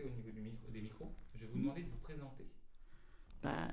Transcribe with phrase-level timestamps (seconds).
[0.00, 1.14] passer au niveau du micro, des micros.
[1.34, 2.44] Je vais vous demander de vous présenter.
[3.42, 3.68] Ben,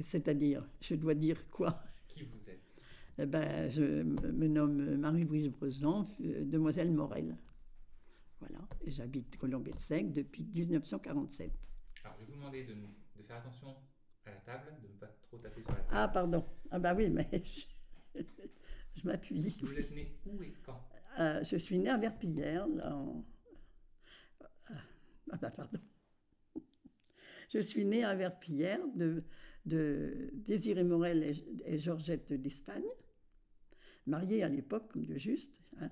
[0.00, 1.82] C'est-à-dire, je dois dire quoi?
[2.08, 2.60] Qui vous êtes?
[3.18, 7.36] Eh ben, Je me nomme Marie-Louise Bresan, euh, demoiselle Morel.
[8.40, 11.52] Voilà, j'habite Colombie-de-Sec depuis 1947.
[12.04, 13.76] Alors, je vais vous demander de, de faire attention
[14.24, 15.88] à la table, de ne pas trop taper sur la table.
[15.92, 16.44] Ah, pardon.
[16.70, 17.28] Ah bah oui, mais
[18.14, 18.22] je,
[18.96, 19.56] je m'appuie.
[19.62, 20.80] Vous êtes né où et quand?
[21.20, 23.24] Euh, je suis née à Verpillière, là, en...
[25.36, 25.80] Ah bah pardon.
[27.52, 29.22] Je suis née à Verpillière de,
[29.66, 32.82] de Désiré Morel et, et Georgette d'Espagne,
[34.06, 35.60] mariée à l'époque, comme de juste.
[35.80, 35.90] hein.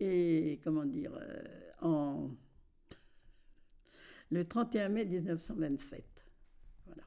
[0.00, 1.42] et comment dire, euh,
[1.82, 2.30] en...
[4.30, 6.24] le 31 mai 1927.
[6.86, 7.02] Voilà.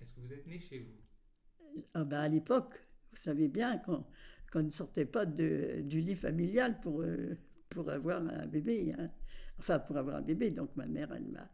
[0.00, 0.96] Est-ce que vous êtes né chez vous?
[1.94, 6.80] Ah ben à l'époque, vous savez bien qu'on ne sortait pas de- du lit familial
[6.80, 7.36] pour, euh,
[7.68, 8.94] pour avoir un bébé.
[8.98, 9.10] hein.
[9.58, 10.50] Enfin, pour avoir un bébé.
[10.50, 11.50] Donc ma mère, elle m'a,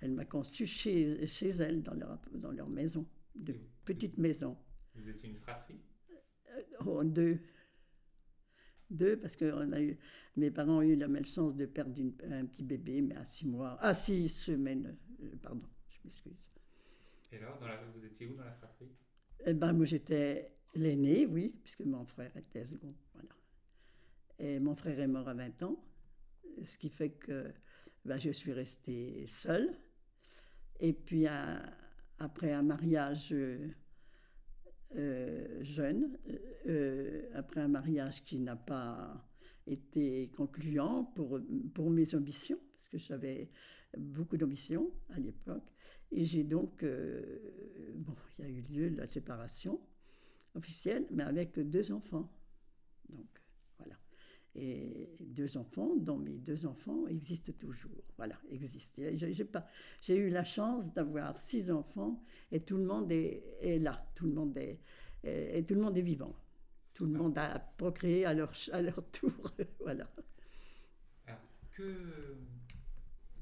[0.00, 4.56] elle m'a conçu chez, chez elle, dans leur, dans leur maison, de Et- petite maison.
[4.94, 5.80] Vous étiez une fratrie?
[6.86, 7.38] Oh, deux.
[8.90, 9.98] Deux, parce que on a eu,
[10.36, 13.46] mes parents ont eu la malchance de perdre une- un petit bébé, mais à six
[13.46, 16.38] mois, à six semaines, euh, pardon, je m'excuse.
[17.30, 18.88] Et alors, dans la, vous étiez où dans la fratrie?
[19.44, 22.94] Eh ben, moi, j'étais l'aîné, oui, puisque mon frère était second.
[23.12, 23.28] Voilà.
[24.38, 25.76] Et mon frère est mort à 20 ans,
[26.64, 27.52] ce qui fait que
[28.04, 29.70] ben, je suis restée seule.
[30.80, 31.26] Et puis,
[32.18, 33.68] après un mariage euh,
[34.96, 36.18] euh, jeune,
[36.66, 39.22] euh, après un mariage qui n'a pas
[39.66, 41.40] été concluant pour,
[41.74, 43.50] pour mes ambitions, parce que j'avais
[43.98, 45.70] beaucoup d'ambitions à l'époque,
[46.10, 49.78] et j'ai donc, euh, bon, il y a eu lieu la séparation
[50.54, 52.32] officielle, mais avec deux enfants.
[53.10, 53.28] Donc.
[54.54, 58.02] Et deux enfants, dont mes deux enfants existent toujours.
[58.16, 59.02] Voilà, existent.
[60.00, 64.26] J'ai eu la chance d'avoir six enfants et tout le monde est, est là, tout
[64.26, 64.80] le monde est,
[65.22, 66.34] et tout le monde est vivant.
[66.94, 69.52] Tout le monde a procréé à leur, à leur tour.
[69.80, 70.10] voilà.
[71.26, 71.40] Alors,
[71.70, 72.34] que,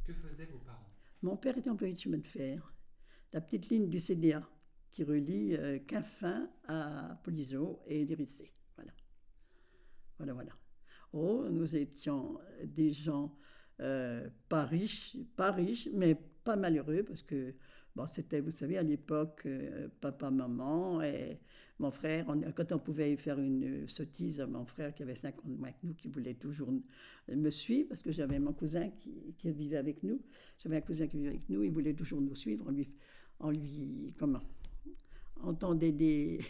[0.04, 0.91] que faisaient vos parents?
[1.22, 2.75] Mon père était employé de chemin de fer,
[3.32, 4.47] la petite ligne du CDA
[4.91, 8.53] qui relie euh, Quinfin à Polizo et Lérissé.
[8.76, 8.92] Voilà.
[10.19, 10.53] Voilà, voilà.
[11.16, 13.32] Nous étions des gens
[13.81, 17.54] euh, pas riches, pas riches, mais pas malheureux parce que
[17.94, 21.38] bon, c'était, vous savez, à l'époque, euh, papa, maman et
[21.78, 22.27] mon frère.
[22.54, 25.72] quand on pouvait faire une sottise à mon frère qui avait 5 ans de moins
[25.72, 26.71] que nous, qui voulait toujours
[27.28, 28.91] me suivre parce que j'avais mon cousin
[29.37, 30.21] qui, vivait avec nous.
[30.59, 32.65] J'avais un cousin qui vivait avec nous, il voulait toujours nous suivre.
[32.66, 32.88] On lui,
[33.41, 34.43] on lui comment?
[35.43, 36.41] On tendait des,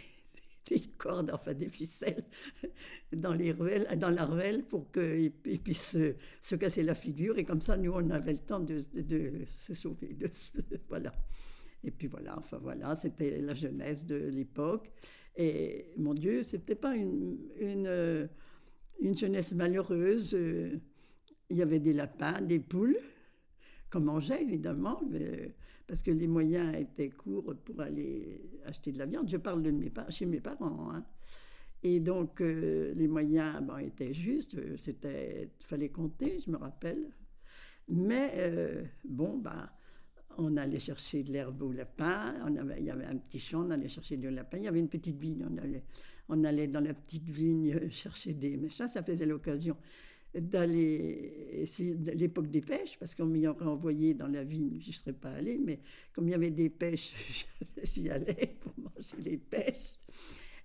[0.70, 2.24] des cordes, enfin des ficelles,
[3.12, 5.32] dans, les ruelles, dans la ruelle pour qu'il
[5.62, 7.38] puisse se, se casser la figure.
[7.38, 10.16] Et comme ça, nous, on avait le temps de, de- se sauver.
[10.88, 11.12] Voilà.
[11.84, 14.90] Et puis voilà, enfin voilà, c'était la jeunesse de l'époque.
[15.36, 18.28] Et mon Dieu, c'était pas une, une,
[19.00, 20.32] une jeunesse malheureuse.
[21.48, 22.96] Il y avait des lapins, des poules
[23.90, 25.00] qu'on mangeait évidemment,
[25.86, 29.28] parce que les moyens étaient courts pour aller acheter de la viande.
[29.28, 29.72] Je parle de
[30.10, 30.90] chez mes parents.
[30.92, 31.04] hein.
[31.82, 37.10] Et donc euh, les moyens étaient justes, c'était fallait compter, je me rappelle.
[37.88, 39.68] Mais euh, bon, ben,
[40.38, 43.70] on allait chercher de l'herbe au lapin, on il y avait un petit champ, on
[43.70, 45.84] allait chercher du lapin, il y avait une petite vigne, on allait,
[46.28, 49.76] on allait dans la petite vigne chercher des machins, ça faisait l'occasion
[50.40, 51.66] d'aller,
[52.14, 55.30] l'époque des pêches, parce qu'on m'y aurait envoyé dans la vigne, je ne serais pas
[55.30, 55.80] allée, mais
[56.12, 57.12] comme il y avait des pêches,
[57.82, 59.98] j'y allais pour manger les pêches.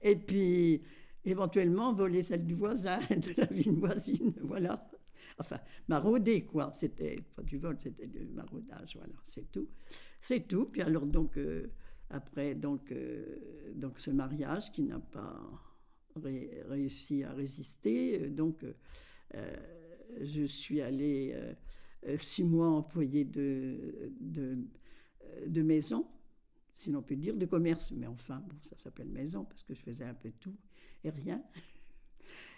[0.02, 0.82] Et puis,
[1.26, 4.90] éventuellement, voler celle du voisin, de la vigne voisine, voilà.
[5.38, 6.72] Enfin, marauder, quoi.
[6.74, 9.68] C'était pas du vol, c'était du maraudage, voilà, c'est tout.
[10.22, 10.66] C'est tout.
[10.66, 11.72] Puis alors, donc, euh,
[12.10, 15.40] après, donc, euh, donc, ce mariage qui n'a pas
[16.16, 18.64] ré- réussi à résister, euh, donc,
[20.22, 21.54] je suis allée euh,
[22.08, 24.56] euh, six mois employée de, euh,
[25.46, 26.08] de maison,
[26.74, 27.92] si l'on peut dire, de commerce.
[27.92, 30.56] Mais enfin, bon, ça s'appelle maison parce que je faisais un peu tout
[31.04, 31.44] et rien.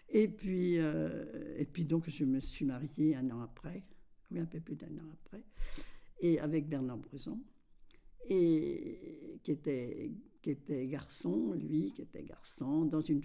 [0.09, 3.83] Et puis, euh, et puis donc, je me suis mariée un an après,
[4.30, 5.42] oui, un peu plus d'un an après,
[6.19, 7.39] et avec Bernard Breson,
[8.30, 10.12] et qui était,
[10.44, 13.21] qui était garçon, lui, qui était garçon, dans une,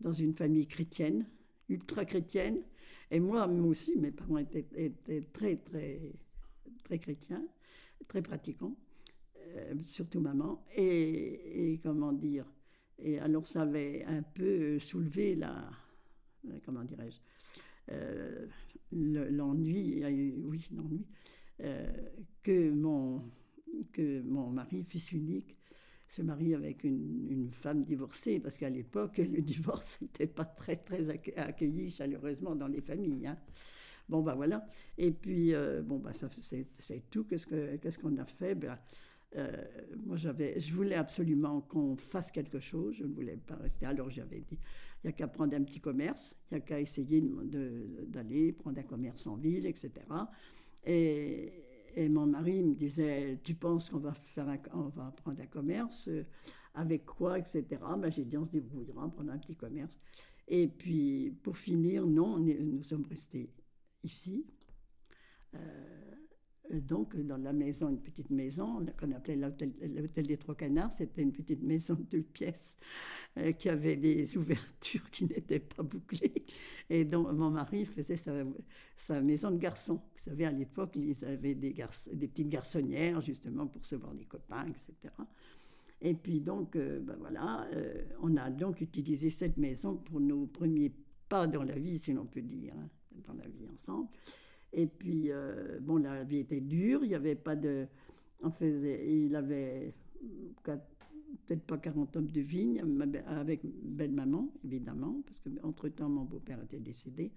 [0.00, 1.28] dans une famille chrétienne,
[1.68, 2.64] ultra chrétienne.
[3.12, 4.66] Et moi, moi aussi, mes parents étaient,
[5.34, 6.00] très, très,
[6.82, 7.44] très chrétiens,
[8.08, 8.74] très pratiquants,
[9.38, 10.64] euh, surtout maman.
[10.76, 12.46] Et, comment dire
[12.98, 15.70] Et alors, ça avait un peu soulevé la.
[16.48, 17.18] euh, Comment dirais-je
[17.92, 18.46] euh,
[18.92, 20.02] le- L'ennui,
[20.44, 21.06] oui, l'ennui.
[22.42, 23.22] que, mon,
[23.92, 25.56] que mon mari, fils unique,
[26.12, 30.76] se marie avec une, une femme divorcée, parce qu'à l'époque, le divorce n'était pas très,
[30.76, 33.26] très accueilli chaleureusement dans les familles.
[33.26, 33.38] Hein.
[34.08, 34.66] Bon, ben voilà.
[34.98, 37.24] Et puis, euh, bon, ben, ça, c'est, tout.
[37.24, 38.54] Qu'est-ce, que, qu'est-ce qu'on a fait?
[38.54, 38.78] Ben,
[39.36, 39.50] euh,
[40.04, 42.94] Moi, j'avais, je voulais absolument qu'on fasse quelque chose.
[42.96, 43.86] Je ne voulais pas rester.
[43.86, 44.58] Alors, j'avais dit
[45.04, 48.52] il n'y a qu'à prendre un petit commerce, il n'y a qu'à essayer de, d'aller
[48.52, 49.90] prendre un commerce en ville, etc.
[50.84, 51.52] Et,
[51.94, 56.08] et mon mari me disait, tu penses qu'on va, faire on va prendre un commerce
[56.08, 56.24] euh,
[56.74, 57.64] Avec quoi, etc.
[57.98, 59.98] Ben, j'ai dit, on se débrouillera, on prendra un petit commerce.
[60.48, 63.50] Et puis, pour finir, non, nous sommes restés
[64.02, 64.46] ici.
[65.54, 66.12] Euh,
[66.80, 71.32] donc, dans la maison, une petite maison qu'on appelait l'hôtel des Trois Canards, c'était une
[71.32, 72.76] petite maison de deux pièces
[73.38, 76.44] euh, qui avait des ouvertures qui n'étaient pas bouclées.
[76.90, 79.94] Et donc, mon mari faisait sa, maison de garçon.
[79.94, 81.74] Vous savez, à l'époque, ils avaient des,
[82.12, 85.12] des petites garçonnières, justement, pour se voir des copains, etc.
[86.00, 90.46] Et puis, donc, euh, ben voilà, euh, on a donc utilisé cette maison pour nos
[90.46, 90.92] premiers
[91.28, 92.88] pas dans la vie, si l'on peut dire, hein,
[93.26, 94.08] dans la vie ensemble.
[94.72, 97.86] Et puis, euh, bon, la vie était dure, il n'y avait pas de.
[98.42, 99.94] En fait, il avait
[100.64, 102.82] peut-être pas 40 hommes de vigne,
[103.26, 107.32] avec belle-maman, évidemment, parce qu'entre-temps, mon beau-père était décédé.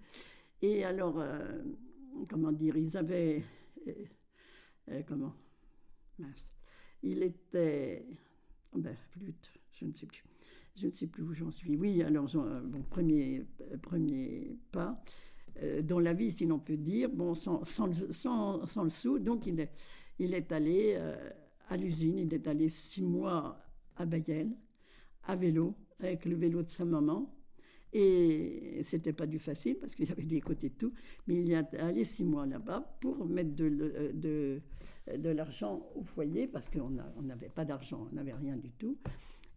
[0.62, 1.62] Et alors, euh,
[2.28, 3.42] comment dire, ils avaient.
[4.88, 5.34] Euh, comment
[6.18, 6.48] Mince.
[7.02, 8.06] Il était.
[8.72, 10.24] Oh ben, flûte, je ne sais plus.
[10.76, 11.76] Je ne sais plus où j'en suis.
[11.76, 12.30] Oui, alors,
[12.64, 13.44] bon, premier,
[13.82, 15.02] premier pas.
[15.62, 19.18] Euh, dans la vie, si l'on peut dire, bon, sans, sans, sans, le sou.
[19.18, 19.70] Donc, il est,
[20.18, 21.30] il est allé euh,
[21.68, 23.58] à l'usine, il est allé six mois
[23.96, 24.50] à Bayel,
[25.24, 27.32] à vélo, avec le vélo de sa maman.
[27.92, 30.92] Et c'était pas du facile parce qu'il y avait des côtés de tout,
[31.26, 34.60] mais il est allé six mois là-bas pour mettre de, de,
[35.16, 36.90] de l'argent au foyer parce qu'on
[37.22, 38.98] n'avait pas d'argent, on n'avait rien du tout.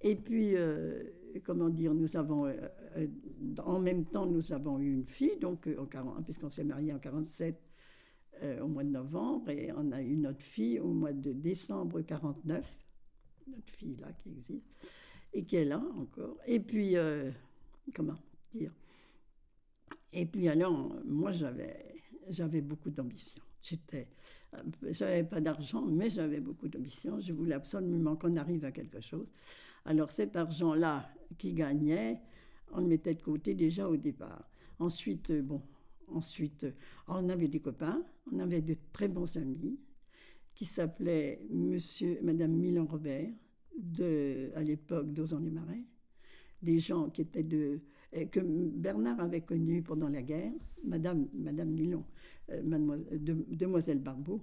[0.02, 1.04] Et puis, euh,
[1.44, 2.54] comment dire, nous avons, euh,
[2.98, 3.08] euh,
[3.66, 5.68] en même temps, nous avons eu une fille, donc,
[6.26, 7.62] puisqu'on s'est marié en 47
[8.62, 12.74] au mois de novembre, et on a eu notre fille au mois de décembre 49,
[13.48, 14.66] notre fille là qui existe,
[15.34, 16.38] et qui est là encore.
[16.48, 16.96] Et puis,
[17.94, 18.16] comment
[18.54, 18.72] dire
[20.14, 23.44] Et puis alors, moi j'avais, j'avais beaucoup d'ambition.
[23.62, 24.08] J'étais,
[24.90, 27.20] j'avais pas d'argent, mais j'avais beaucoup d'ambition.
[27.20, 29.32] Je voulais absolument qu'on arrive à quelque chose.
[29.86, 32.22] Alors cet argent-là qui gagnait,
[32.72, 34.50] on le mettait de côté déjà au départ.
[34.80, 35.62] Ensuite, euh, bon,
[36.08, 36.72] ensuite, euh,
[37.08, 39.80] on avait des copains, on avait de très bons amis
[40.56, 43.30] qui s'appelaient Monsieur, Madame Milan Robert,
[43.78, 45.84] de, à l'époque d'Ozan-les-Marais,
[46.62, 47.80] des gens qui étaient de
[48.32, 50.52] que Bernard avait connus pendant la guerre,
[50.84, 52.04] Madame, Madame Milon,
[52.50, 54.42] Demoiselle Barbeau,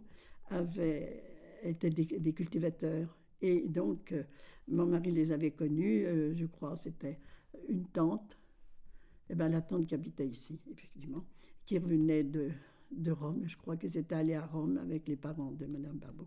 [0.51, 1.23] avait
[1.63, 4.23] été des cultivateurs et donc, euh,
[4.69, 7.19] mon mari les avait connus, euh, je crois, c'était
[7.69, 8.39] une tante,
[9.29, 11.25] et eh ben, la tante qui habitait ici, effectivement,
[11.65, 12.51] qui revenait de,
[12.93, 13.43] de Rome.
[13.47, 16.27] Je crois qu'ils étaient allés à Rome avec les parents de Madame Barbeau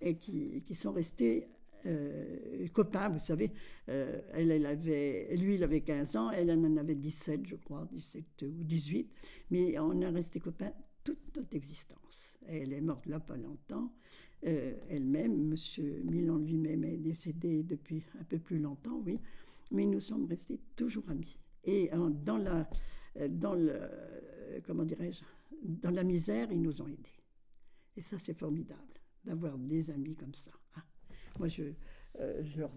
[0.00, 1.46] et qui, qui sont restés
[1.86, 3.52] euh, copains, vous savez.
[3.86, 8.42] elle, elle avait, lui, il avait 15 ans, elle, en avait 17, je crois, 17
[8.42, 9.10] ou 18.
[9.50, 10.72] Mais on est resté copains
[11.04, 12.36] toute notre existence.
[12.46, 13.90] Elle est morte là pas longtemps.
[14.46, 15.48] Euh, elle-même.
[15.48, 19.18] Monsieur Milan lui-même est décédé depuis un peu plus longtemps, oui,
[19.70, 21.36] mais nous sommes restés toujours amis.
[21.64, 21.90] Et
[22.24, 22.68] dans la,
[23.18, 25.20] euh, dans le, euh, comment dirais-je,
[25.62, 27.20] dans la misère, ils nous ont aidés.
[27.96, 28.80] Et ça, c'est formidable
[29.24, 30.52] d'avoir des amis comme ça.
[31.38, 31.62] Moi, je,
[32.18, 32.70] je leur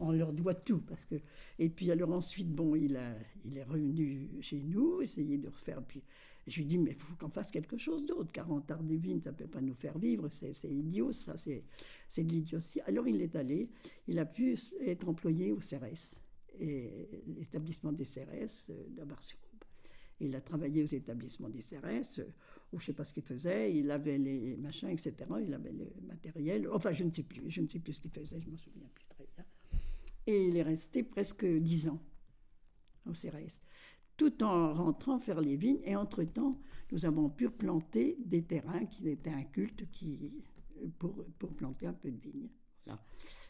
[0.00, 1.16] on leur doit tout parce que.
[1.58, 5.82] Et puis alors ensuite, bon, il est revenu chez nous, essayer de refaire.
[5.82, 6.02] Puis
[6.48, 8.32] je lui dis, mais il faut qu'on fasse quelque chose d'autre.
[8.32, 11.62] 40 arts divines, ça ne peut pas nous faire vivre, c'est idiot, ça, c'est
[12.16, 12.80] de l'idiotie.
[12.82, 13.68] Alors il est allé,
[14.06, 16.16] il a pu être employé au CRS,
[16.58, 19.38] l'établissement des CRS euh, de sur
[20.20, 22.24] Il a travaillé aux établissements des CRS, euh,
[22.72, 25.72] où je ne sais pas ce qu'il faisait, il avait les machins, etc., il avait
[25.72, 28.46] le matériel, enfin je ne sais plus, je ne sais plus ce qu'il faisait, je
[28.46, 29.44] ne m'en souviens plus très bien.
[30.26, 32.02] Et il est resté presque 10 ans
[33.06, 33.60] au CRS
[34.18, 35.80] tout en rentrant faire les vignes.
[35.84, 36.60] Et entre-temps,
[36.92, 40.34] nous avons pu planter des terrains qui étaient incultes qui,
[40.98, 42.48] pour, pour planter un peu de vignes.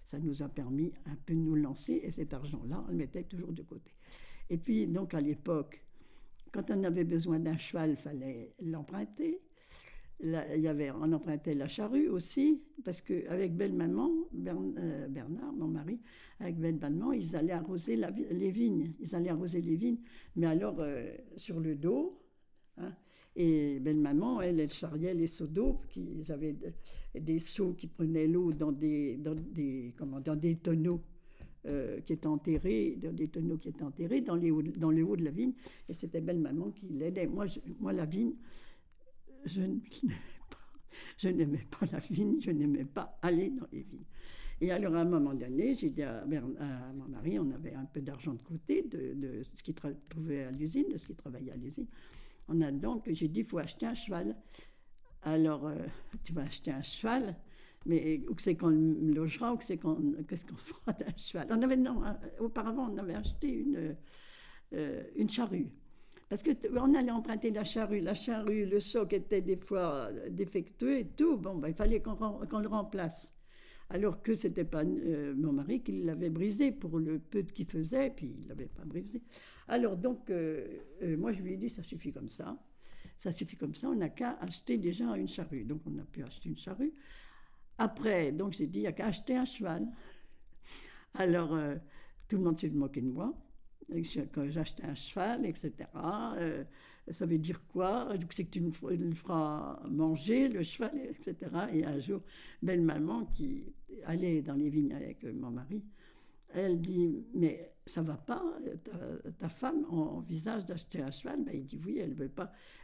[0.07, 3.25] Ça nous a permis un peu de nous lancer et cet argent-là, on le mettait
[3.25, 3.93] toujours de côté.
[4.51, 5.85] Et puis, donc, à l'époque,
[6.53, 9.41] quand on avait besoin d'un cheval, il fallait l'emprunter
[10.21, 14.11] il y avait, on empruntait la charrue aussi, parce qu'avec belle-maman,
[14.47, 16.01] euh, Bernard, mon mari,
[16.41, 18.93] avec belle-maman, ils allaient arroser les vignes.
[19.01, 19.99] Ils allaient arroser les vignes,
[20.35, 22.21] mais alors euh, sur le dos.
[22.79, 22.93] Hein.
[23.37, 26.57] Et belle-maman, elle, elle charriait les seaux d'eau, qu'ils avaient
[27.15, 31.01] des seaux qui prenaient l'eau dans des, dans des, comment, dans des tonneaux.
[31.69, 35.17] Euh, qui étaient enterrés, dans des tonneaux qui étaient enterrés dans, les dans le haut
[35.17, 35.53] de la vigne,
[35.87, 37.27] et c'était belle-maman qui l'aidait.
[37.27, 37.45] Moi,
[37.79, 38.33] moi, la vigne,
[39.45, 39.61] je
[41.19, 44.07] je n'aimais pas la vigne, je n'aimais pas aller dans les vignes.
[44.63, 48.01] Et alors, à un moment donné, j'ai dit à, mon mari, on avait un peu
[48.01, 51.87] d'argent de côté de, ce qu'il trouvait à l'usine, de ce qu'il travaillait à l'usine.
[52.49, 54.35] On a donc, j'ai dit, il faut acheter un cheval.
[55.23, 55.77] Alors, euh,
[56.25, 57.37] tu vas acheter un cheval,
[57.87, 61.49] mais où c'est qu'on logera, où c'est qu'on, qu'est-ce qu'on fera d'un cheval?
[61.51, 63.97] On avait, non, euh, Auparavant, on avait acheté une,
[64.75, 65.69] euh, une charrue.
[66.29, 68.01] Parce qu'on allait emprunter la charrue.
[68.01, 71.39] La charrue, le soc était des fois défectueux et tout.
[71.39, 73.35] Bon, ben, il fallait qu'on, le remplace
[73.91, 78.11] alors que c'était pas euh, mon mari qui l'avait brisé pour le peu qu'il faisait,
[78.11, 79.23] puis il l'avait pas brisé.
[79.67, 80.67] Alors donc, euh,
[81.03, 82.63] euh, moi je lui ai dit, ça suffit comme ça,
[83.19, 85.65] ça suffit comme ça, on n'a qu'à acheter déjà une charrue.
[85.65, 86.93] Donc on a pu acheter une charrue.
[87.79, 89.87] Après, donc j'ai dit, il n'y a qu'à acheter un cheval.
[91.15, 91.57] Alors
[92.29, 93.35] tout le monde s'est moqué de moi
[94.35, 95.87] quand j'achetais un cheval, etc
[97.13, 98.09] ça veut dire quoi?
[98.31, 101.37] C'est que tu le feras manger, le cheval, etc.
[101.73, 102.21] Et un jour,
[102.63, 103.65] belle maman qui
[104.05, 105.83] allait dans les vignes avec mon mari,
[106.55, 108.43] elle dit Mais ça va pas
[109.39, 111.45] Ta, femme envisage d'acheter un cheval?
[111.45, 112.31] Ben, Il dit Oui, elle veut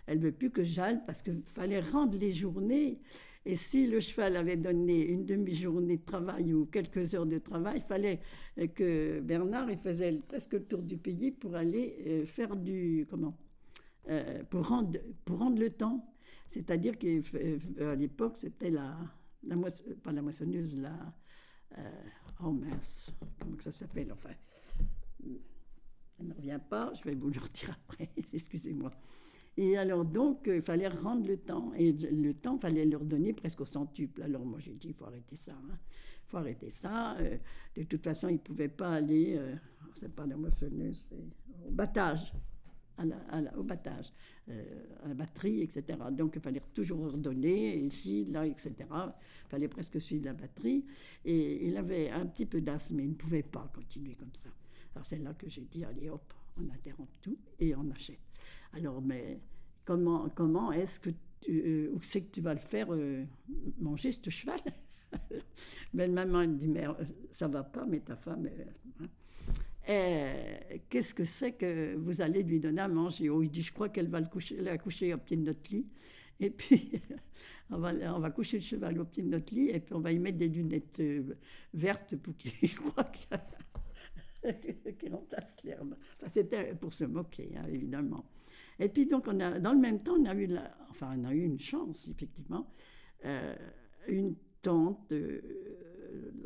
[0.08, 3.00] veut plus que j'aille parce qu'il fallait rendre les journées.
[3.46, 7.76] Et si le cheval avait donné une demi-journée de travail ou quelques heures de travail,
[7.76, 8.20] il fallait
[8.74, 13.36] que Bernard il faisait presque le tour du pays pour aller euh, faire du comment
[14.10, 16.14] euh, pour, rendre, pour rendre le temps.
[16.46, 18.96] C'est-à-dire qu'à euh, l'époque, c'était la,
[19.44, 19.56] la
[20.12, 20.92] la moissonneuse, la.
[21.78, 22.02] Euh,
[22.44, 23.10] oh mince,
[23.40, 24.34] comment ça s'appelle Enfin,
[26.16, 28.90] ça ne revient pas, je vais vous le redire après, excusez-moi.
[29.56, 31.72] Et alors donc, il fallait rendre le temps.
[31.74, 34.22] Et le temps, il fallait leur donner presque au centuple.
[34.22, 35.52] Alors moi, j'ai dit, il faut arrêter ça.
[35.52, 35.78] Il hein.
[36.26, 37.16] faut arrêter ça.
[37.76, 39.40] de toute façon, ils ne pouvaient pas aller,
[39.94, 42.32] c'est pas la moissonneuse, c'est au battage
[43.56, 44.12] au battage,
[44.48, 45.98] euh, à la batterie, etc.
[46.12, 48.74] Donc il fallait toujours ordonner, ici, là, etc.
[48.90, 50.84] Il fallait presque suivre la batterie.
[51.24, 54.48] Et il avait un petit peu d'asthme, mais il ne pouvait pas continuer comme ça.
[54.94, 58.18] Alors c'est là que j'ai dit, allez hop, on interrompt tout et on achète.
[58.76, 59.40] Alors, mais
[59.84, 63.24] comment, comment est-ce que tu, euh, c'est que tu vas le faire euh,
[63.80, 64.60] manger ce cheval?
[65.94, 66.86] Mais maman elle dit, mais
[67.30, 68.48] ça va pas, mais ta femme...
[69.00, 69.06] Hein.
[69.88, 70.56] Euh,
[70.88, 73.28] qu'est-ce que c'est que vous allez lui donner à manger?
[73.28, 75.70] Oh, il dit, je crois qu'elle va le coucher, la coucher au pied de notre
[75.70, 75.86] lit.
[76.40, 77.00] Et puis,
[77.70, 80.00] on, va, on va coucher le cheval au pied de notre lit, et puis on
[80.00, 81.36] va y mettre des lunettes euh,
[81.74, 83.04] vertes pour qu'il croit
[84.98, 85.94] qu'il remplace l'herbe.
[86.16, 88.24] Enfin, C'était pour se moquer, hein, évidemment.
[88.78, 90.48] Et puis, donc, on a, dans le même temps, on a eu,
[90.90, 92.72] enfin, on a eu une chance, effectivement.
[93.24, 93.54] Euh,
[94.08, 95.12] une tante,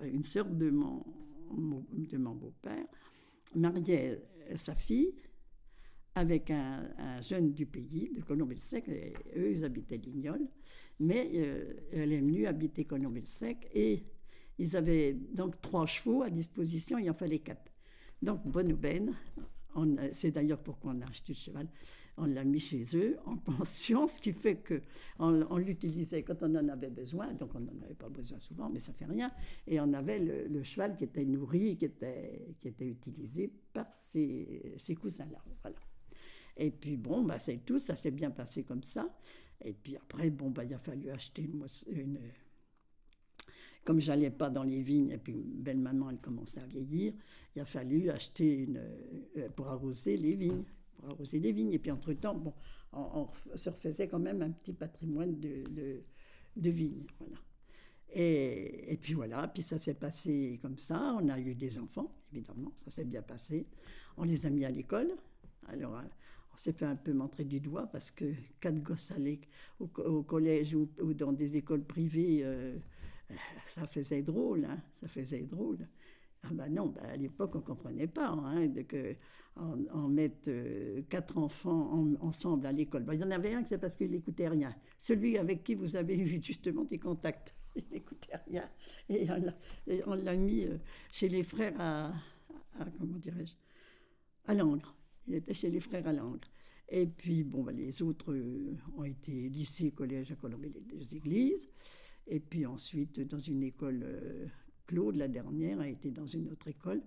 [0.02, 1.04] une sœur de mon,
[1.50, 2.86] de mon beau-père,
[3.54, 4.22] mariait
[4.54, 5.14] sa fille
[6.18, 8.88] avec un, jeune du pays, de Colombey-le-Sec.
[9.36, 10.40] Eux, ils habitaient Lignol.
[11.00, 14.04] Mais euh, elle est venue habiter Colombey-le-Sec et
[14.58, 17.70] ils avaient donc trois chevaux à disposition, il en fallait quatre.
[18.20, 19.14] Donc, bonne aubaine.
[20.12, 21.68] C'est d'ailleurs pourquoi on a acheté le cheval
[22.18, 26.54] on l'a mis chez eux en pension, ce qui fait qu'on on, l'utilisait quand on
[26.54, 29.30] en avait besoin, donc on n'en avait pas besoin souvent, mais ça fait rien.
[29.66, 34.96] Et on avait le, cheval qui était nourri, qui était, qui était utilisé par ces,
[35.00, 35.42] cousins-là.
[35.62, 35.78] Voilà.
[36.56, 39.16] Et puis bon, bah, c'est tout, ça s'est bien passé comme ça.
[39.64, 42.18] Et puis après, bon, bah, il a fallu acheter une, une
[43.84, 47.14] comme j'allais pas dans les vignes, et puis belle maman, elle commençait à vieillir,
[47.56, 48.82] il a fallu acheter une,
[49.38, 50.64] euh, pour arroser les vignes
[51.06, 51.72] arroser des vignes.
[51.72, 52.54] Et puis entre-temps, bon,
[52.92, 55.64] on, se refaisait quand même un petit patrimoine de,
[56.56, 57.06] de, vignes.
[57.18, 57.36] Voilà.
[58.14, 61.16] Et, et, puis voilà, puis ça s'est passé comme ça.
[61.20, 63.66] On a eu des enfants, évidemment, ça s'est bien passé.
[64.16, 65.12] On les a mis à l'école.
[65.68, 66.02] Alors, euh,
[66.52, 69.40] on s'est fait un peu montrer du doigt parce que quatre gosses allaient
[69.78, 72.76] au, au collège ou, dans des écoles privées, euh,
[73.30, 73.34] euh,
[73.66, 75.86] ça faisait drôle, hein, ça faisait drôle.
[76.44, 79.16] Ah ben non, ben à l'époque on ne comprenait pas hein, que
[79.92, 83.04] on, mette euh, quatre enfants ensemble à l'école.
[83.04, 84.74] Ben, il y en avait un qui c'est parce qu'il n'écoutait rien.
[84.98, 88.68] Celui avec qui vous avez eu justement des contacts, il n'écoutait rien.
[89.08, 89.26] Et
[90.06, 90.78] on l'a mis euh,
[91.10, 92.12] chez les frères à,
[92.98, 93.54] comment dirais-je,
[94.46, 94.94] à Langres.
[95.26, 96.48] Il était chez les frères à Langres.
[96.90, 101.68] Et puis, bon, les autres euh, ont été lycée, collège à Colombie les Églises.
[102.26, 104.04] Et puis ensuite, dans une école
[104.88, 107.00] Claude, la dernière, a été dans une autre école,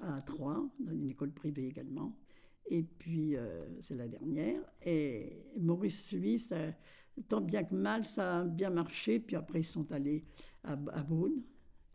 [0.00, 2.16] à Troyes, dans une école privée également.
[2.66, 4.60] Et puis, euh, c'est la dernière.
[4.86, 6.56] Et Maurice, lui, ça,
[7.28, 9.18] tant bien que mal, ça a bien marché.
[9.18, 10.22] Puis après, ils sont allés
[10.62, 11.42] à, à Beaune,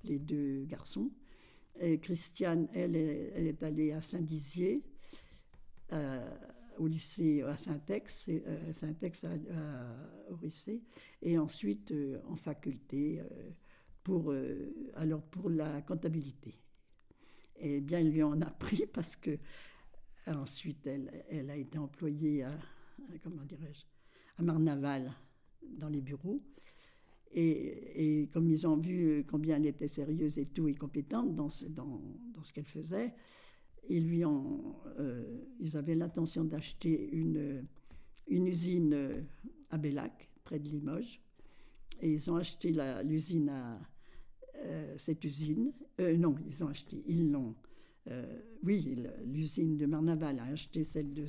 [0.04, 1.10] les deux garçons.
[1.80, 4.84] Et Christiane, elle, elle est allée à Saint-Dizier,
[5.94, 6.30] euh,
[6.78, 9.26] au lycée à Saint-Ex, euh, Saint-Ex
[10.30, 10.82] au lycée,
[11.22, 13.22] et ensuite euh, en faculté
[14.10, 14.34] pour,
[14.96, 16.56] alors pour la comptabilité.
[17.60, 19.38] Et bien, il lui en a pris parce que
[20.28, 22.52] ensuite, elle, elle a été employée à,
[23.24, 23.84] comment dirais-je,
[24.38, 25.12] à Marnaval
[25.78, 26.42] dans les bureaux.
[27.32, 31.68] Et, comme ils ont vu combien elle était sérieuse et tout et compétente dans ce,
[31.68, 32.02] dans,
[32.34, 33.14] dans ce qu'elle faisait,
[33.88, 37.68] ils, lui ont, euh, ils avaient l'intention d'acheter une,
[38.28, 39.26] une usine
[39.70, 41.22] à Bellac, près de Limoges.
[42.02, 42.74] Et ils ont acheté
[43.04, 43.80] l'usine à
[44.62, 45.72] euh, cette usine.
[46.00, 47.56] Euh, non, ils ont acheté, ils l'ont.
[48.64, 51.26] oui, l'usine de Marnaval a acheté celle de,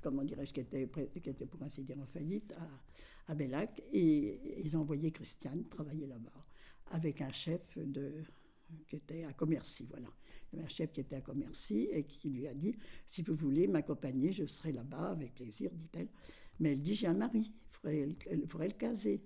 [0.00, 0.88] comment dirais-je, qui était,
[1.22, 5.64] qui était pour ainsi dire en faillite, à, à Bellac, et ils ont envoyé Christiane
[5.68, 6.40] travailler là-bas,
[6.90, 8.24] avec un chef de,
[8.86, 10.08] qui était à Commercy, voilà.
[10.58, 12.74] Un chef qui était à Commercy et qui lui a dit,
[13.06, 16.08] si vous voulez m'accompagner, je serai là-bas avec plaisir, dit-elle.
[16.58, 17.52] Mais elle dit, j'ai un mari,
[17.84, 19.22] il faudrait, le caser.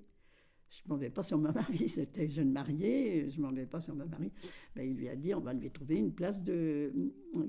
[0.75, 3.67] Je ne m'en vais pas sur ma mari, c'était jeune mariée, je ne m'en vais
[3.67, 4.33] pas sur ma mari.
[4.75, 6.93] Ben, il lui a dit, on va lui trouver une place de,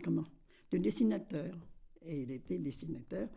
[0.04, 0.26] comment,
[0.72, 1.56] de dessinateur.
[2.06, 3.28] Et il était dessinateur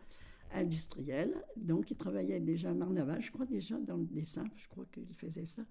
[0.53, 1.33] industriel.
[1.55, 5.15] Donc, il travaillait déjà à Marnaval, je crois déjà dans le dessin, je crois qu'il
[5.15, 5.63] faisait ça.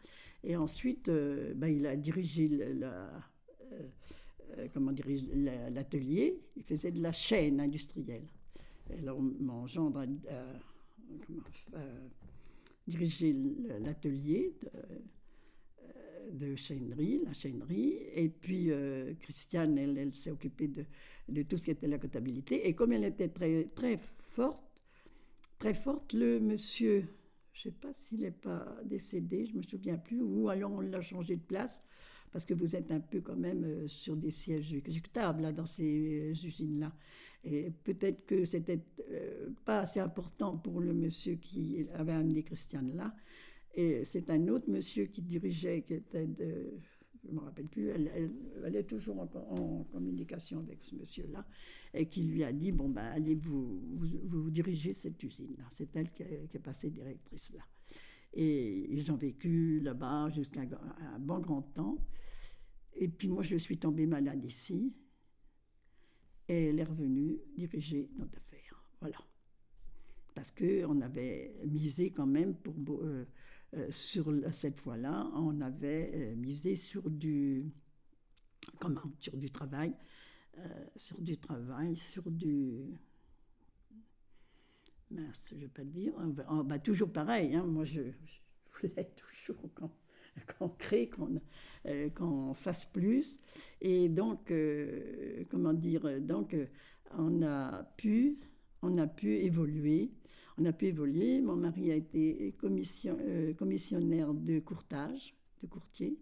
[0.42, 3.08] Et ensuite, euh, ben, il a dirigé euh,
[4.58, 4.92] euh, comment
[5.70, 6.40] l'atelier.
[6.56, 8.26] Il faisait de la chaîne industrielle.
[8.98, 10.06] alors, mon gendre a,
[12.88, 13.36] dirigé
[13.80, 14.54] l'atelier
[16.32, 16.46] de, de
[17.24, 17.98] la chaînerie.
[18.14, 18.70] Et puis,
[19.20, 20.84] Christiane, elle, elle s'est occupée de,
[21.28, 22.66] de, tout ce qui était la comptabilité.
[22.66, 23.96] Et comme elle était très, très
[24.38, 24.64] forte,
[25.58, 26.12] très forte.
[26.12, 27.04] Le monsieur,
[27.52, 30.72] je ne sais pas s'il n'est pas décédé, je ne me souviens plus, ou alors
[30.72, 31.82] on l'a changé de place,
[32.32, 35.66] parce que vous êtes un peu quand même euh, sur des sièges exécutables là, dans
[35.66, 36.92] ces euh, usines-là.
[37.44, 42.96] Et peut-être que c'était euh, pas assez important pour le monsieur qui avait amené Christiane
[42.96, 43.14] là.
[43.74, 46.78] Et c'est un autre monsieur qui dirigeait, qui était de,
[47.24, 51.46] je ne me rappelle plus, elle, est toujours en, communication avec ce monsieur-là,
[51.94, 55.64] et qui lui a dit, bon, ben, allez vous, vous, dirigez cette usine-là.
[55.70, 57.62] C'est elle qui, est passée directrice là.
[58.34, 61.98] Et ils ont vécu là-bas jusqu'à un, bon grand temps.
[62.94, 64.92] Et puis moi, je suis tombée malade ici,
[66.48, 68.82] elle est revenue diriger notre affaire.
[69.00, 69.18] Voilà.
[70.34, 72.54] Parce qu'on avait misé quand même.
[72.88, 73.24] Euh,
[73.74, 77.66] euh, sur cette fois-là, on avait euh, misé sur du,
[78.78, 79.94] comment, sur du travail,
[80.96, 82.98] sur du travail, sur du,
[85.10, 86.14] mince, je ne vais pas le dire,
[86.64, 88.00] bah, toujours pareil, hein, moi je,
[88.80, 89.70] voulais toujours
[90.58, 91.10] qu'on crée,
[92.14, 93.40] qu'on fasse plus.
[93.80, 94.52] Et donc,
[95.50, 96.56] comment dire, donc
[97.16, 98.38] on a pu,
[98.82, 100.10] on a pu évoluer
[100.60, 101.40] on a pu évoluer.
[101.40, 106.18] Mon mari a été commission, euh, commissionnaire de courtage, de courtier.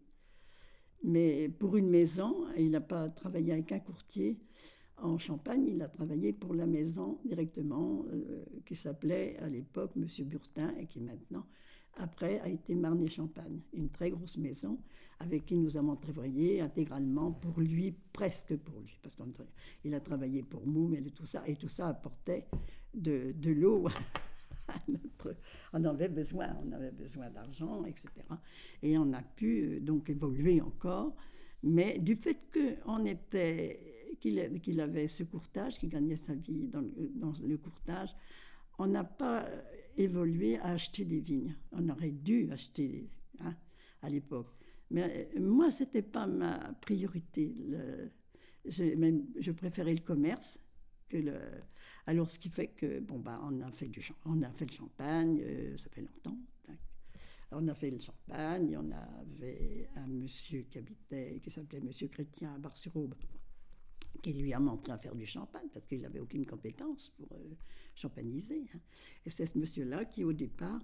[1.03, 4.39] Mais pour une maison, il n'a pas travaillé avec un courtier
[4.99, 10.25] en Champagne, il a travaillé pour la maison directement, euh, qui s'appelait à l'époque Monsieur
[10.25, 11.47] Burtin et qui maintenant,
[11.97, 14.79] après, a été Marne-Champagne, une très grosse maison
[15.19, 19.17] avec qui nous avons travaillé intégralement pour lui, presque pour lui, parce
[19.81, 22.47] qu'il a travaillé pour Moum et tout ça, et tout ça apportait
[22.95, 23.89] de, de l'eau
[24.89, 25.37] notre,
[25.73, 28.09] on avait besoin, on avait besoin d'argent, etc.
[28.83, 31.17] Et on a pu euh, donc évoluer encore,
[31.63, 37.57] mais du fait qu'on était, qu'il avait ce courtage, qu'il gagnait sa vie dans le
[37.57, 38.15] courtage,
[38.79, 39.47] on n'a pas
[39.97, 41.55] évolué à acheter des vignes.
[41.73, 43.55] On aurait dû acheter hein,
[44.03, 44.53] à l'époque.
[44.91, 47.55] Mais euh, moi, ce n'était pas ma priorité.
[48.65, 50.61] Je, même, je préférais le commerce
[51.09, 51.35] que le,
[52.07, 54.73] alors, ce qui fait que, bon, bah, on a fait, du, on a fait le
[54.73, 56.39] champagne, euh, ça fait longtemps.
[57.51, 62.55] on a fait le champagne, on avait un monsieur qui habitait, qui s'appelait Monsieur Chrétien
[62.55, 63.15] à Bar-sur-Aube,
[64.17, 67.55] qui lui a montré à faire du champagne parce qu'il n'avait aucune compétence pour euh.
[68.05, 68.81] Hein.
[69.25, 70.81] Et c'est ce monsieur-là qui, au départ,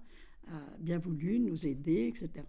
[0.49, 2.47] a bien voulu nous aider, etc.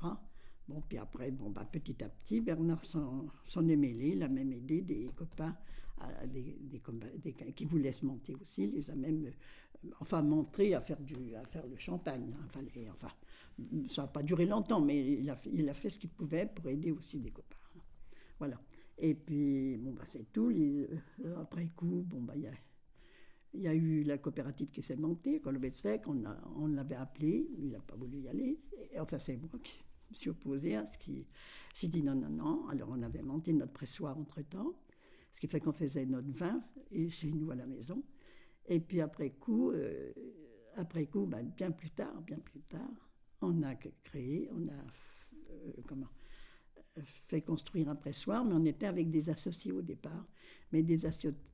[0.67, 4.54] Bon, puis après, bon, bah, petit à petit, Bernard s'en est mêlé, il a même
[4.54, 5.58] aidé des copains
[6.26, 11.00] des, des, qui voulaient se monter aussi, les a même euh, enfin montré à faire,
[11.00, 12.34] du, à faire le champagne.
[12.34, 12.46] Hein.
[12.46, 13.08] Enfin,
[13.88, 16.69] ça n'a pas duré longtemps, mais il a, il a fait ce qu'il pouvait pour
[16.69, 17.58] aider aussi des copains.
[18.39, 18.60] Voilà.
[18.97, 20.51] Et puis, bon, bah, c'est tout.
[20.51, 20.88] Euh,
[21.39, 26.23] après coup, bon, bah, il y a eu la coopérative qui s'est montée, Colobetsec, on,
[26.56, 28.60] on l'avait appelé, il n'a pas voulu y aller.
[28.99, 31.27] Enfin, c'est moi qui me suis opposée à ce qui.
[31.75, 32.67] J'ai dit non, non, non.
[32.69, 34.73] Alors, on avait monté notre pressoir entre-temps,
[35.32, 36.63] ce qui fait qu'on faisait notre vin
[37.10, 38.03] chez nous à la maison.
[38.67, 40.13] Et puis, après coup, euh,
[40.75, 43.10] après coup ben, bien plus tard, bien plus tard,
[43.41, 44.84] on a créé, on a.
[45.51, 46.08] Euh, comment
[47.01, 50.25] fait construire un pressoir, mais on était avec des associés au départ,
[50.71, 50.97] mais des,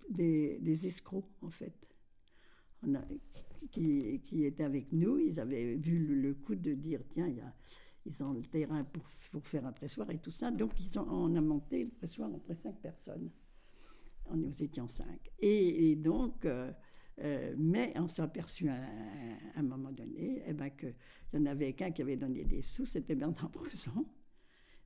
[0.10, 1.74] des, escrocs en fait.
[2.84, 3.02] On a,
[3.72, 7.54] qui, étaient avec nous, ils avaient vu le, coup de dire tiens, y a,
[8.06, 9.04] ils ont le terrain pour,
[9.44, 12.54] faire un pressoir et tout ça, donc ils ont, on a monté le pressoir entre
[12.56, 13.30] cinq personnes.
[14.26, 15.30] On, nous étions cinq.
[15.40, 16.72] Et, donc, euh,
[17.20, 18.80] euh, mais on s'est aperçu à,
[19.56, 20.94] un moment donné eh ben, qu'il
[21.34, 24.06] y en avait qu'un qui avait donné des sous, c'était Bernard Bresson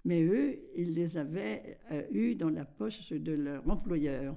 [0.05, 4.35] mais eux, ils les avaient euh, eus dans la poche de leur employeur.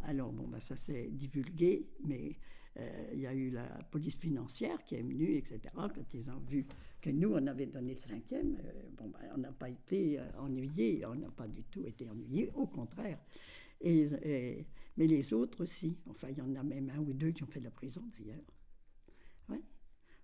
[0.00, 2.36] Alors, bon, bah, ça s'est divulgué, mais
[2.76, 5.60] euh, il y a eu la police financière qui est venue, etc.
[5.74, 6.66] Quand ils ont vu
[7.00, 11.04] que nous, on avait donné le cinquième, euh, bon, bah, on n'a pas été ennuyés,
[11.06, 13.18] on n'a pas du tout été ennuyés, au contraire.
[13.80, 15.98] Et, mais les autres aussi.
[16.08, 18.02] Enfin, il y en a même un ou deux qui ont fait de la prison,
[18.18, 18.44] d'ailleurs.
[19.48, 19.60] Ouais,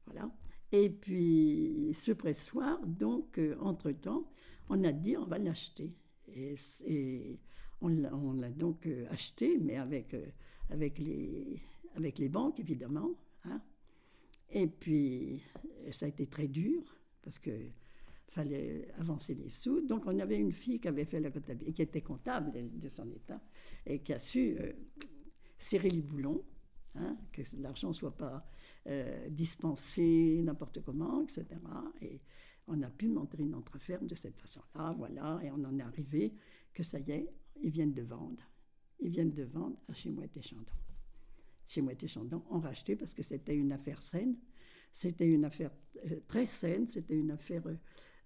[0.06, 0.30] voilà.
[0.72, 4.26] Et puis, ce pressoir, donc, euh, entre-temps,
[4.70, 5.92] on a dit on va l'acheter.
[6.34, 7.38] Et,
[7.82, 10.24] on l'a donc euh, acheté, mais avec, euh,
[10.70, 11.60] avec, les,
[11.94, 13.10] avec les banques, évidemment.
[13.44, 13.60] Hein.
[14.50, 15.42] Et puis,
[15.90, 16.82] ça a été très dur,
[17.22, 17.72] parce qu'il
[18.28, 19.80] fallait avancer les sous.
[19.82, 23.10] Donc, on avait une fille qui avait fait la comptabilité, qui était comptable de son
[23.10, 23.42] état,
[23.84, 24.56] et qui a su
[25.58, 26.42] serrer les boulons,
[26.94, 28.40] hein, que l'argent ne soit pas
[28.88, 31.46] euh, dispensé n'importe comment, etc.
[32.00, 32.20] Et
[32.66, 36.34] on a pu montrer notre affaire de cette façon-là, voilà, et on en est arrivé
[36.72, 37.28] que ça y est,
[37.60, 38.42] ils viennent de vendre.
[39.00, 40.72] Ils viennent de vendre à chez Mouette et Chandon.
[41.66, 44.36] Chez Mouette et Chandon, on racheté parce que c'était une affaire saine.
[44.92, 45.70] C'était une affaire
[46.10, 47.62] euh, très saine, c'était une affaire.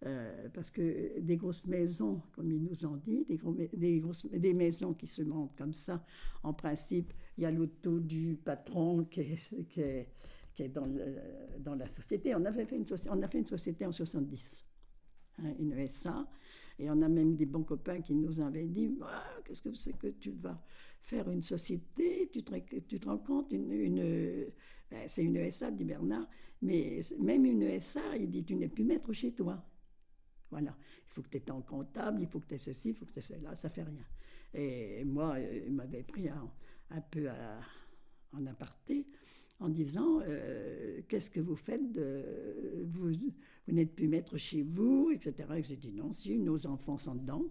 [0.05, 3.39] Euh, parce que des grosses maisons, comme ils nous ont dit, des,
[3.75, 6.05] des, grosses, des maisons qui se montent comme ça,
[6.43, 9.37] en principe, il y a l'auto du patron qui
[9.69, 10.09] qui est
[10.57, 10.89] qui est dans,
[11.61, 12.35] dans la société.
[12.35, 14.65] On, avait fait une on a fait une société en 70,
[15.39, 16.27] hein, une SA,
[16.79, 19.93] et on a même des bons copains qui nous avaient dit ah, Qu'est-ce que c'est
[19.93, 20.61] que tu vas
[21.03, 22.31] faire une société?
[22.33, 23.53] Tu te, rends compte?
[23.53, 24.47] Une,
[24.91, 26.27] ben, C'est une SA, dit Bernard,
[26.63, 29.63] mais même une SA, il dit Tu n'es plus maître chez toi.
[30.51, 30.75] Voilà,
[31.07, 33.05] il faut que tu aies ton comptable, il faut que tu aies ceci, il faut
[33.05, 34.07] que tu aies cela, ça fait rien.
[34.55, 36.51] Et moi, il m'avait pris un,
[37.11, 37.29] peu
[38.33, 39.07] en aparté
[39.61, 41.81] en disant euh, Qu'est-ce que vous faites
[42.85, 43.13] Vous,
[43.69, 45.49] n'êtes plus maître chez vous, etc.
[45.57, 47.45] Et j'ai dit Non, si, nos enfants sont dedans,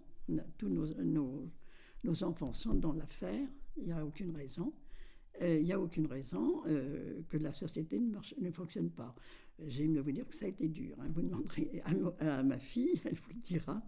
[0.58, 4.72] tous nos, enfants sont dans l'affaire, il n'y a aucune raison.
[5.42, 9.14] Euh, il n'y a aucune raison euh, que la société ne, marche, ne fonctionne pas.
[9.66, 10.96] J'aime vous dire que ça a été dur.
[10.98, 11.08] Hein.
[11.14, 11.82] Vous demanderez
[12.20, 13.82] à, ma fille, elle vous le dira.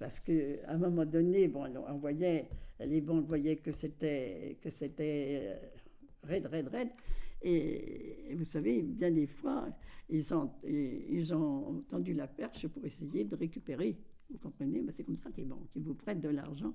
[0.00, 0.32] Parce qu'à
[0.66, 2.48] un moment donné, bon, on voyait,
[2.80, 5.56] les banques voyaient que c'était, que c'était
[6.24, 6.90] raide, raide, raide.
[7.42, 9.68] Et, vous savez, bien des fois,
[10.08, 13.96] ils ont, ils ont tendu la perche pour essayer de récupérer.
[14.30, 14.82] Vous comprenez?
[14.82, 16.74] Ben, C'est comme ça qu'ils qui vous prêtent de l'argent.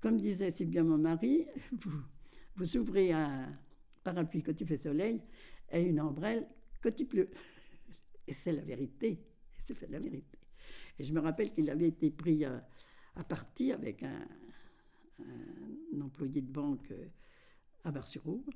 [0.00, 2.02] Comme disait si bien mon mari, vous,
[2.56, 3.48] vous ouvrez un
[4.04, 5.20] parapluie quand il fait soleil
[5.72, 6.46] et une ombrelle
[6.82, 7.30] quand il pleut.
[8.26, 9.18] Et c'est la vérité.
[9.58, 10.38] C'est la vérité.
[10.98, 12.66] Et je me rappelle qu'il avait été pris à,
[13.16, 14.26] à partie avec un,
[15.20, 16.92] un, employé de banque
[17.84, 18.48] à Bar-sur-Aube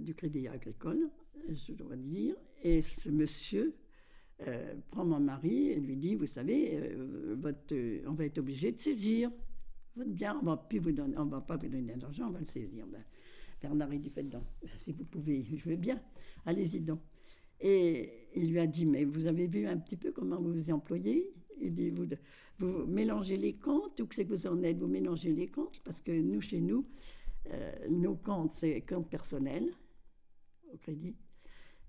[0.00, 1.08] du Crédit Agricole,
[1.48, 2.36] je dois dire.
[2.62, 3.74] Et ce monsieur
[4.46, 7.74] euh, prend mon mari et lui dit, vous savez, euh, votre,
[8.06, 9.30] on va être obligé de saisir
[9.96, 10.38] votre bien.
[10.42, 12.86] On on va pas vous donner d'argent, on va le saisir.
[12.86, 13.04] Ben,
[13.60, 14.44] Bernard, il dit, faites donc.
[14.76, 16.00] Si vous pouvez, je veux bien.
[16.46, 17.00] Allez-y donc.
[17.60, 20.70] Et il lui a dit, mais vous avez vu un petit peu comment vous vous
[20.70, 21.30] employez?
[21.60, 22.06] Il dit, vous,
[22.58, 25.80] vous mélangez les comptes, ou que c'est que vous en êtes, vous mélangez les comptes,
[25.84, 26.86] parce que nous, chez nous,
[27.48, 29.70] euh, nos comptes, c'est compte personnel
[30.72, 31.16] au crédit,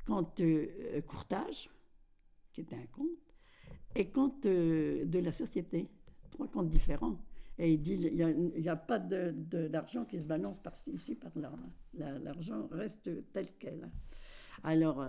[0.06, 1.70] compte euh, courtage,
[2.54, 3.08] qui est un compte,
[3.96, 5.90] et compte euh, de la société.
[6.32, 7.18] Trois comptes différents.
[7.58, 11.52] Et il dit, il n'y a, pas d'argent qui se balance par-ci, ici, par-là.
[11.94, 13.88] L'argent reste tel quel.
[14.64, 15.06] Alors,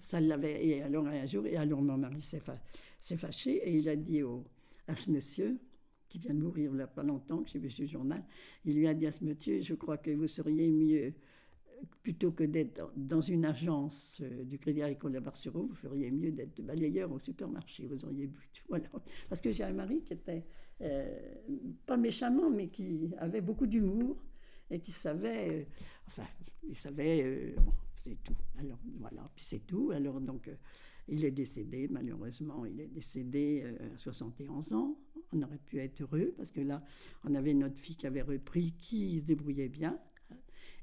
[0.00, 0.66] ça l'avait.
[0.66, 4.44] Et alors, un jour, et alors mon mari s'est fâché et il a dit au,
[4.88, 5.60] à ce monsieur,
[6.12, 8.22] qui vient de mourir il n'y a pas longtemps, que j'ai vu ce journal,
[8.66, 11.14] il lui a dit à ce monsieur, je crois que vous seriez mieux,
[12.02, 16.30] plutôt que d'être dans une agence euh, du Crédit Agricole à Barcelone, vous feriez mieux
[16.30, 18.46] d'être balayeur au supermarché, vous auriez bu.
[18.68, 18.88] Voilà.
[19.30, 20.44] Parce que j'ai un mari qui était,
[20.82, 21.18] euh,
[21.86, 24.16] pas méchamment, mais qui avait beaucoup d'humour,
[24.70, 25.64] et qui savait, euh,
[26.08, 26.26] enfin,
[26.68, 28.36] il savait, bon, c'est tout.
[28.58, 29.90] Alors voilà, puis c'est tout.
[29.92, 30.50] Alors donc,
[31.08, 34.96] il est décédé, malheureusement, il est décédé à 71 ans.
[35.32, 36.82] On aurait pu être heureux parce que là,
[37.24, 39.98] on avait notre fille qui avait repris, qui se débrouillait bien.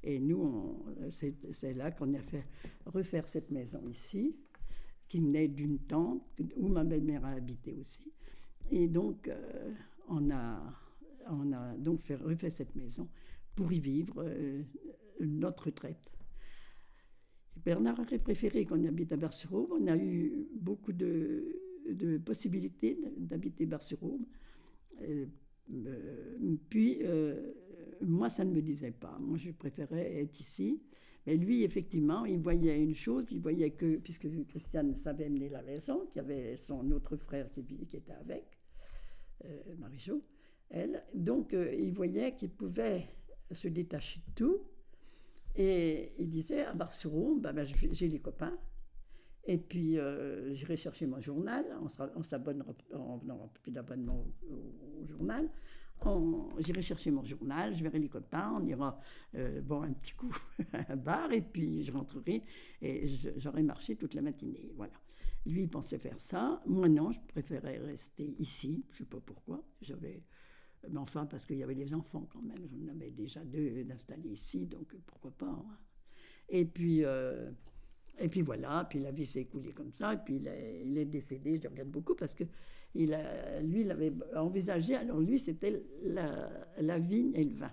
[0.03, 2.45] Et nous, c'est là qu'on a fait
[2.85, 4.35] refaire cette maison ici,
[5.07, 6.23] qui venait d'une tante
[6.55, 8.11] où ma belle-mère a habité aussi.
[8.71, 9.29] Et donc,
[10.09, 10.61] on, a,
[11.27, 13.07] on a donc fait, refait cette maison
[13.55, 14.63] pour y vivre euh,
[15.19, 16.11] notre retraite.
[17.65, 19.71] Bernard aurait préféré qu'on habite à Bar-sur-Aube.
[19.71, 21.55] On a eu beaucoup de,
[22.25, 24.25] possibilités d'habiter Bar-sur-Aube.
[25.01, 25.25] Euh,
[25.73, 26.99] euh, puis,
[28.01, 29.17] moi, ça ne me disait pas.
[29.19, 30.81] Moi, je préférais être ici.
[31.27, 35.61] Mais lui, effectivement, il voyait une chose, il voyait que, puisque Christiane savait mener la
[35.61, 37.61] maison, qu'il y avait son autre frère qui,
[37.93, 38.45] était avec,
[39.77, 40.23] Marie-Jo,
[40.69, 43.09] elle, donc il voyait qu'il pouvait
[43.51, 44.61] se détacher de tout.
[45.55, 48.57] Et il disait, à Bar-sur-Aube, bah, bah, j'ai les copains.
[49.45, 51.65] Et puis, euh, j'irai chercher mon journal.
[51.81, 51.87] On
[52.23, 55.49] s'abonne, on n'aura plus d'abonnement au, journal.
[56.59, 59.01] J'irai chercher mon journal, je verrai les copains, on ira
[59.35, 60.33] euh, boire un petit coup
[60.73, 62.43] à un bar, et puis je rentrerai
[62.81, 64.71] et j'aurai marché toute la matinée.
[64.77, 64.93] Voilà.
[65.45, 66.61] Lui, il pensait faire ça.
[66.65, 68.85] Moi, non, je préférais rester ici.
[68.91, 69.63] Je ne sais pas pourquoi.
[69.81, 70.23] J'avais
[70.87, 72.67] mais enfin, parce qu'il y avait les enfants quand même.
[72.71, 75.47] J'en avais déjà deux d'installer ici, donc pourquoi pas.
[75.47, 75.77] Hein.
[76.47, 77.51] Et puis, euh,
[78.19, 80.13] et puis voilà, puis la vie s'est écoulée comme ça.
[80.13, 82.43] Et puis il est, décédé, je regrette beaucoup, parce que
[82.95, 83.15] il
[83.63, 87.71] lui, il avait envisagé, alors lui, c'était la, la, vigne et le vin.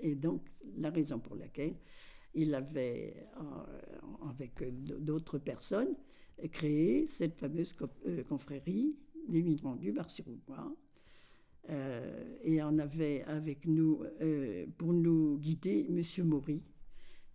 [0.00, 0.46] Et donc,
[0.78, 1.74] la raison pour laquelle
[2.32, 5.94] il avait, euh, avec d'autres personnes,
[6.52, 7.74] créé cette fameuse
[8.06, 8.96] euh, confrérie
[9.28, 10.74] des migrants du Bar-sur-Roubois
[11.68, 16.26] euh, et on avait avec nous, euh, pour nous guider, M.
[16.26, 16.62] Maury,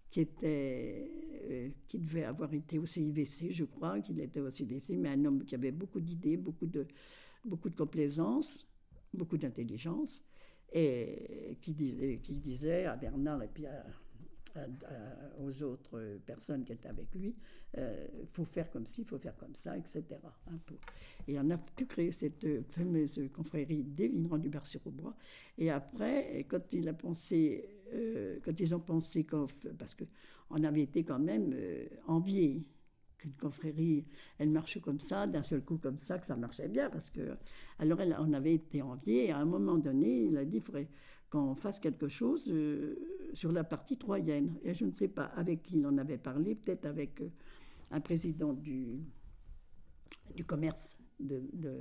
[0.09, 1.11] qui, était,
[1.49, 5.25] euh, qui devait avoir été au CIVC, je crois, qu'il était au CIVC, mais un
[5.25, 6.87] homme qui avait beaucoup d'idées, beaucoup de,
[7.43, 8.67] beaucoup de complaisance,
[9.13, 10.23] beaucoup d'intelligence,
[10.73, 13.85] et qui disait, qui disait à Bernard et puis à,
[15.39, 17.35] aux autres personnes qui étaient avec lui,
[17.73, 20.03] il euh, faut faire comme ci, il faut faire comme ça, etc.
[20.47, 20.59] Hein,
[21.27, 25.15] et on a pu créer cette fameuse confrérie des vignerons du Bar-sur-Aubois.
[25.57, 26.89] Et après, euh, quand ils
[28.75, 29.25] ont pensé
[29.77, 32.67] parce qu'on avait été quand même euh, enviés
[33.17, 34.05] qu'une confrérie,
[34.37, 37.37] elle marche comme ça, d'un seul coup comme ça, que ça marchait bien, parce que
[37.79, 39.27] alors on avait été enviés.
[39.27, 40.89] Et à un moment donné, il a dit, il faudrait
[41.31, 42.95] qu'on fasse quelque chose euh,
[43.33, 44.53] sur la partie troyenne.
[44.63, 47.29] Et je ne sais pas avec qui il en avait parlé, peut-être avec euh,
[47.89, 48.99] un président du,
[50.35, 51.71] du commerce de, de,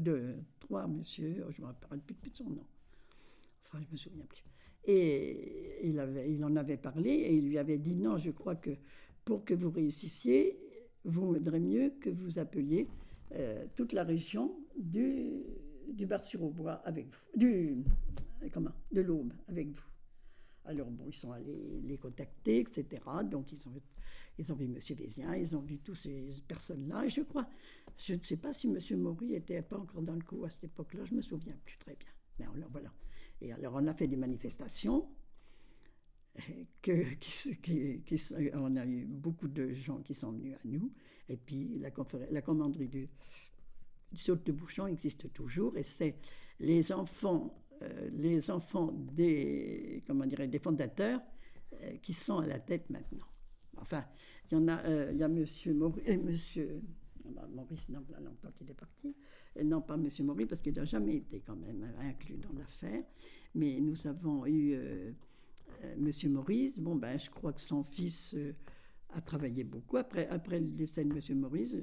[0.00, 2.66] de Troyes, monsieur, oh, je ne me rappelle plus, de son nom.
[3.64, 4.44] Enfin, je ne me souviens plus.
[4.84, 8.70] Et il, en avait parlé et il lui avait dit non, je crois que
[9.24, 10.58] pour que vous réussissiez,
[11.04, 12.88] vous vaudrait mieux que vous appeliez
[13.32, 15.42] euh, toute la région du,
[15.88, 17.84] du Bar-sur-Aubois avec vous, du,
[18.52, 19.84] comment, de l'Aube avec vous.
[20.66, 23.02] Alors, bon, ils sont allés les contacter, etc.
[23.24, 24.78] Donc, ils ont, vu M.
[24.96, 27.04] Vézien, ils ont vu toutes ces personnes-là.
[27.04, 27.48] Et je crois,
[27.96, 28.78] je ne sais pas si M.
[29.00, 31.78] Maury était pas encore dans le coup à cette époque-là, je ne me souviens plus
[31.78, 32.08] très bien.
[32.38, 32.92] Mais alors, voilà.
[33.40, 35.08] Et alors, on a fait des manifestations.
[36.82, 38.20] Qui,
[38.52, 40.92] on a eu beaucoup de gens qui sont venus à nous.
[41.30, 41.90] Et puis, la,
[42.30, 43.08] la commanderie du,
[44.12, 45.76] du saut de Bouchon existe toujours.
[45.76, 46.16] Et c'est
[46.60, 51.20] les enfants euh, les enfants des, comment dirais, des fondateurs
[51.74, 53.26] euh, qui sont à la tête maintenant.
[53.76, 54.00] Enfin,
[54.50, 56.80] il y en a, euh, il y a Monsieur Maurice, Monsieur
[57.50, 59.14] Maurice, non, là, longtemps qu'il est parti,
[59.62, 63.02] non pas Monsieur Maurice parce qu'il n'a jamais été quand même inclus dans l'affaire,
[63.54, 64.78] mais nous avons eu
[65.98, 66.78] Monsieur Maurice.
[66.78, 68.36] Bon ben, je crois que son fils
[69.10, 69.96] a travaillé beaucoup.
[69.96, 71.76] Après, après le décès de Monsieur Maurice,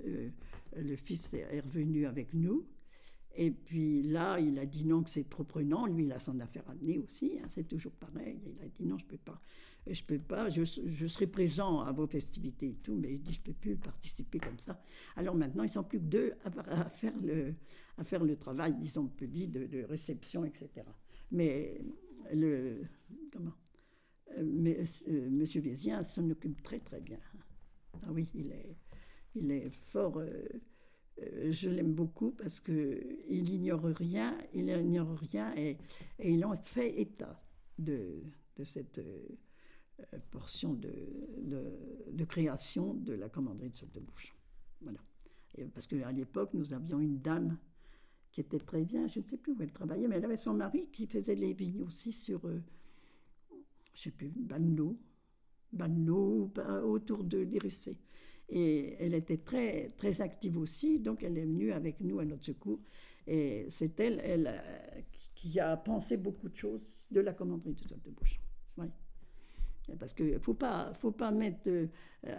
[0.76, 2.66] le fils est revenu avec nous.
[3.36, 5.88] Et puis là, il a dit non, que c'est trop prenant.
[5.88, 7.40] Lui, il a son affaire à mener aussi.
[7.40, 8.40] Hein, c'est toujours pareil.
[8.46, 9.42] Il a dit non, je peux pas.
[9.88, 10.50] Je peux pas.
[10.50, 14.40] Je, serai présent à vos festivités et tout, mais il dit je peux plus participer
[14.40, 14.80] comme ça.
[15.16, 16.90] Alors maintenant, ils sont plus que deux à,
[18.04, 20.70] faire le travail, disons, de, réception, etc.
[21.32, 21.82] Mais
[22.34, 22.84] le
[23.32, 23.54] comment?
[24.38, 27.20] Euh, mais, euh, Monsieur Vézien s'en occupe très très bien.
[28.04, 28.78] Ah oui, il est
[29.36, 30.18] il est fort.
[30.18, 30.48] Euh,
[31.18, 35.78] je l'aime beaucoup parce qu'il ignore rien, il ignore rien et,
[36.20, 37.42] il en fait état
[37.78, 38.24] de,
[38.64, 39.28] cette euh,
[40.32, 44.36] portion de, création de la commanderie de Saute-de-Bouche.
[44.82, 45.00] Voilà.
[45.74, 47.58] parce qu'à l'époque, nous avions une dame
[48.32, 50.54] qui était très bien, je ne sais plus où elle travaillait, mais elle avait son
[50.54, 52.60] mari qui faisait les vignes aussi sur, euh,
[53.94, 54.98] je sais plus, Banno,
[55.72, 56.52] Banno,
[56.84, 57.96] autour de l'IRC.
[58.50, 62.46] Et elle était très, très active aussi, donc elle est venue avec nous à notre
[62.46, 62.80] secours.
[63.28, 65.02] Et c'est elle, euh,
[65.36, 68.40] qui a pensé beaucoup de choses de la commanderie de Sainte de Bouchon.
[70.00, 71.88] Parce qu'il ne faut pas, faut pas mettre euh,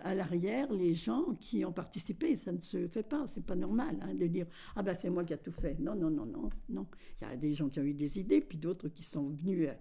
[0.02, 2.36] à l'arrière les gens qui ont participé.
[2.36, 3.26] Ça ne se fait pas.
[3.26, 5.78] C'est pas normal hein, de dire Ah ben c'est moi qui ai tout fait.
[5.78, 6.48] Non, non, non, non.
[6.70, 6.86] non.
[7.20, 9.68] Il y a des gens qui ont eu des idées, puis d'autres qui sont venus,
[9.68, 9.74] euh,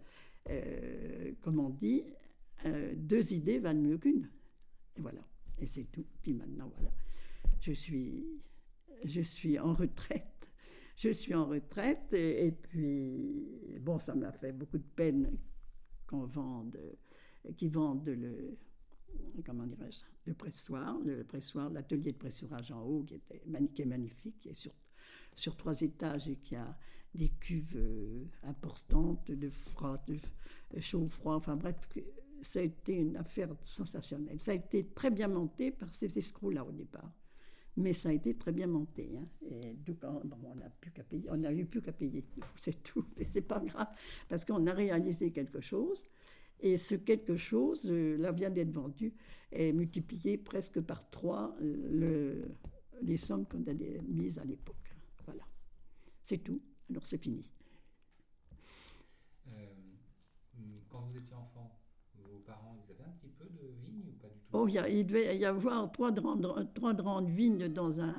[0.50, 2.04] euh comme on dit,
[2.98, 4.30] deux idées valent mieux qu'une.
[4.98, 5.22] Et voilà.
[5.60, 6.06] Et c'est tout.
[6.22, 6.92] Puis maintenant, voilà.
[7.62, 8.26] Je suis,
[9.06, 10.50] je suis en retraite.
[10.96, 12.14] Je suis en retraite.
[12.14, 15.38] Et, puis, bon, ça m'a fait beaucoup de peine
[16.08, 16.78] qu'on vende
[17.58, 18.58] qui vendent le,
[19.46, 23.42] comment dirais-je, le pressoir, le pressoir, l'atelier de pressurage en haut qui, était,
[23.74, 24.72] qui est magnifique, qui est sur,
[25.36, 26.78] sur trois étages et qui a
[27.14, 31.76] des cuves euh, importantes de froid, de chaud-froid, enfin bref,
[32.44, 34.40] ça a été une affaire sensationnelle.
[34.40, 37.12] Ça a été très bien monté par ces escrocs-là au départ.
[37.76, 39.10] Mais ça a été très bien monté.
[39.18, 39.28] Hein.
[39.50, 41.28] Et donc, on n'a plus qu'à payer.
[41.30, 42.24] On n'a eu plus qu'à payer.
[42.56, 43.06] C'est tout.
[43.18, 43.88] Mais c'est pas grave.
[44.30, 46.04] Parce qu'on a réalisé quelque chose.
[46.60, 49.14] Et ce quelque chose, euh, là, vient d'être vendu,
[49.52, 52.46] est multiplié presque par trois le,
[53.02, 53.74] les sommes qu'on a
[54.08, 54.96] mises à l'époque.
[55.26, 55.44] Voilà.
[56.22, 56.62] C'est tout.
[56.90, 57.52] Alors c'est fini.
[59.48, 59.52] Euh,
[60.90, 61.73] quand vous étiez enfant,
[62.46, 64.48] parents, ils avaient un petit peu de vignes ou pas du tout?
[64.54, 68.16] Oh, il, devait y avoir trois grandes, trois grandes vignes dans un,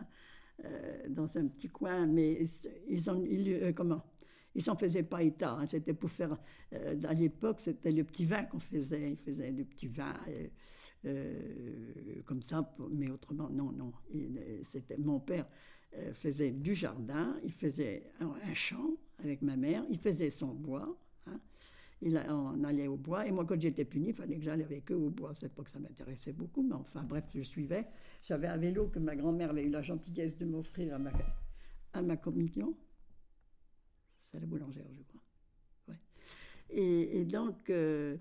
[0.64, 2.44] euh, dans un petit coin, mais
[2.88, 4.02] ils ont, ils, comment?
[4.54, 5.52] Ils s'en faisaient pas état.
[5.52, 5.66] Hein.
[5.66, 6.36] C'était pour faire.
[6.72, 9.12] Euh, à l'époque, c'était le petit vin qu'on faisait.
[9.12, 10.14] Ils faisaient du petit vin.
[10.28, 10.46] Euh,
[11.06, 13.92] euh, comme ça, mais autrement, non, non.
[14.62, 15.46] C'était, mon père
[16.14, 20.96] faisait du jardin, il faisait un, champ avec ma mère, il faisait son bois.
[22.06, 24.92] Il on allait au bois, et moi, quand j'étais puni, il fallait que j'aille avec
[24.92, 25.32] eux au bois.
[25.32, 27.86] C'est pas que ça m'intéressait beaucoup, mais enfin, bref, je suivais.
[28.22, 31.10] J'avais un vélo que ma grand-mère avait eu la gentillesse de m'offrir à ma,
[31.94, 32.76] à ma communion
[34.36, 35.20] à la boulangère, je crois.
[35.88, 36.00] Ouais.
[36.70, 38.16] Et, donc, euh,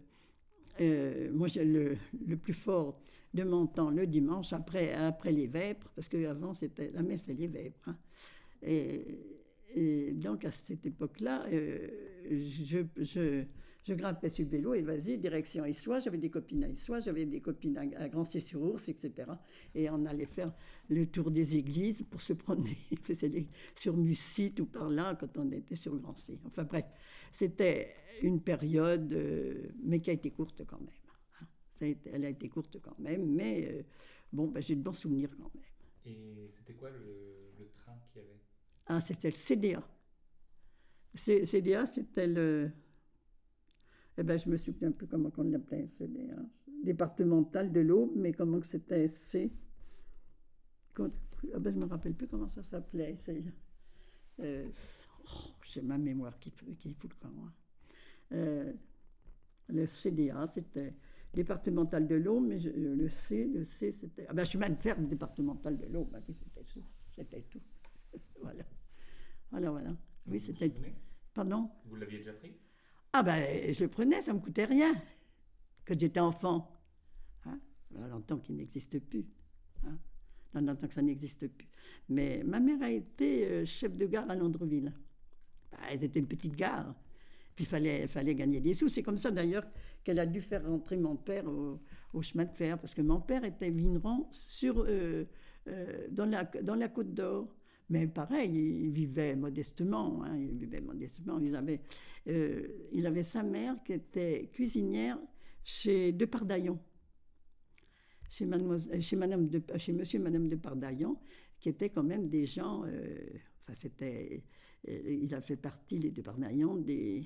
[0.81, 2.99] euh, moi, j'ai le, le, plus fort
[3.33, 6.51] de mon temps le dimanche, après, après les vêpres, parce qu'avant,
[6.93, 7.89] la messe et les vêpres.
[7.89, 7.97] Hein.
[8.61, 11.87] Et, donc, à cette époque-là, euh,
[12.29, 13.43] je,
[13.83, 15.99] je grimpais sur le vélo et vas-y, direction Issois.
[15.99, 19.31] J'avais des copines à Issois, j'avais des copines à, Grand-C-sur-Ours, etc.
[19.75, 20.53] Et on allait faire
[20.89, 22.77] le tour des églises pour se promener
[23.75, 26.39] sur Mussite ou par là quand on était sur Grand-C.
[26.45, 26.85] Enfin bref,
[27.31, 30.89] c'était une période, euh, mais qui a été courte quand même.
[31.41, 31.45] Hein.
[31.73, 33.83] Ça a été, elle a été courte quand même, mais euh,
[34.31, 35.63] bon, ben, j'ai de bons souvenirs quand même.
[36.05, 38.39] Et c'était quoi le, le train qu'il y avait?
[38.85, 39.83] Ah, c'était le CDA.
[41.15, 42.71] CDA, c'était le
[44.17, 46.45] eh ben, je me souviens plus comment on l'appelait, CD, hein.
[46.83, 49.51] départemental de l'eau, mais comment que c'était C.
[50.99, 53.15] Ah ben, je me rappelle plus comment ça s'appelait.
[54.39, 54.69] Euh,
[55.25, 57.33] oh, J'ai ma mémoire qui, qui fout le camp.
[57.43, 57.53] Hein.
[58.33, 58.73] Euh,
[59.69, 60.93] le CDA, c'était
[61.33, 64.27] départemental de l'eau, mais le C, le C, c'était.
[64.29, 66.85] Ah ben, chemin de fer départemental de l'eau, ben, c'était tout.
[67.09, 67.61] C'était tout.
[68.41, 68.63] voilà.
[69.49, 69.97] Voilà, voilà.
[70.27, 70.71] Oui, c'était.
[71.33, 71.69] Pardon?
[71.85, 72.53] Vous l'aviez déjà pris?
[73.13, 74.93] Ah ben, je prenais, ça me coûtait rien,
[75.85, 76.67] quand j'étais enfant.
[77.45, 77.59] Hein?
[78.01, 79.25] A longtemps qu'il n'existe plus.
[79.85, 79.97] Hein?
[80.55, 81.67] Longtemps que ça n'existe plus.
[82.09, 84.91] Mais ma mère a été euh, chef de gare à Londreville.
[85.71, 86.95] Ben, c'était une petite gare.
[87.55, 88.89] Puis il fallait, fallait gagner des sous.
[88.89, 89.65] C'est comme ça d'ailleurs
[90.03, 93.43] qu'elle a dû faire rentrer mon père au, chemin de fer, parce que mon père
[93.43, 95.25] était vigneron sur, euh,
[95.67, 97.47] euh, dans, la, dans la Côte d'Or.
[97.89, 98.51] Mais pareil,
[98.85, 100.23] il vivait modestement.
[100.23, 101.39] Hein, il modestement.
[102.27, 105.19] Euh, il avait sa mère qui était cuisinière
[105.63, 106.79] chez Depardaillon,
[108.29, 108.49] chez,
[109.01, 111.17] chez, Madame de, chez Monsieur et Madame Depardaillon,
[111.59, 112.83] qui étaient quand même des gens.
[112.85, 113.17] Euh,
[113.63, 114.43] enfin, c'était.
[114.87, 117.25] Euh, il a fait partie, les Depardaillon, des,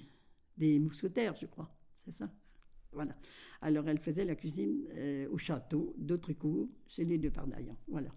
[0.57, 1.75] des mousquetaires, je crois.
[2.05, 2.31] C'est ça
[2.91, 3.15] Voilà.
[3.61, 4.85] Alors, elle faisait la cuisine
[5.31, 7.75] au château d'Autrecourt, chez les Depardaillon.
[7.87, 8.11] Voilà.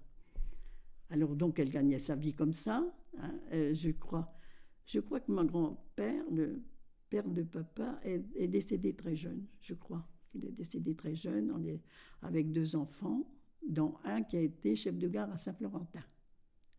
[1.10, 2.84] Alors, donc, elle gagnait sa vie comme ça,
[3.18, 4.32] hein, je crois.
[4.86, 6.62] Je crois que mon grand-père, le
[7.10, 10.08] père de papa, est, décédé très jeune, je crois.
[10.34, 11.80] Il est décédé très jeune, on est
[12.22, 13.28] avec deux enfants,
[13.68, 16.04] dont un qui a été chef de gare à Saint-Florentin.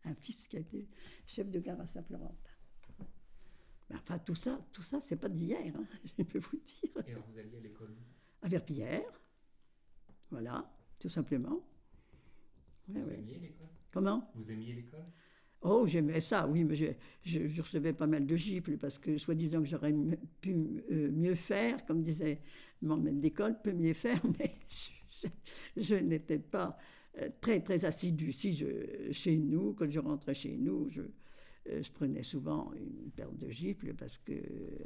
[0.04, 0.88] Un fils qui a été
[1.26, 2.50] chef de gare à Saint-Florentin.
[3.92, 5.86] enfin, tout ça, tout ça, c'est pas d'hier, hein,
[6.18, 7.04] je peux vous dire.
[7.06, 7.94] Et alors, vous alliez à l'école
[8.40, 9.20] À Verpillière.
[10.30, 11.62] Voilà, tout simplement.
[12.88, 13.68] vous aimiez l'école?
[13.92, 14.30] Comment?
[14.34, 15.04] Vous aimiez l'école?
[15.64, 16.86] Oh, j'aimais ça, oui, mais je,
[17.24, 19.94] je, recevais pas mal de gifles parce que, soi-disant que j'aurais
[20.40, 22.40] pu mieux faire, comme disait
[22.80, 24.56] mon maître d'école, peut mieux faire, mais
[25.76, 26.76] je, n'étais pas
[27.40, 28.32] très, très assidue.
[28.32, 31.02] Si je, chez nous, quand je rentrais chez nous, je,
[31.66, 34.32] je prenais souvent une paire de gifles parce que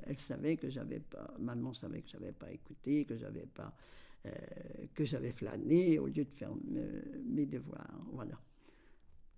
[0.03, 3.75] elle savait que j'avais pas, maman savait que j'avais pas écouté, que j'avais pas,
[4.27, 4.31] euh,
[4.95, 6.53] que j'avais flâné au lieu de faire
[7.25, 8.05] mes devoirs.
[8.13, 8.39] Voilà.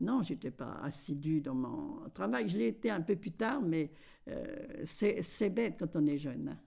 [0.00, 2.48] Non, j'étais pas assidue dans mon travail.
[2.48, 3.90] Je l'ai été un peu plus tard, mais
[4.28, 6.48] euh, c'est bête quand on est jeune.
[6.48, 6.58] Hein.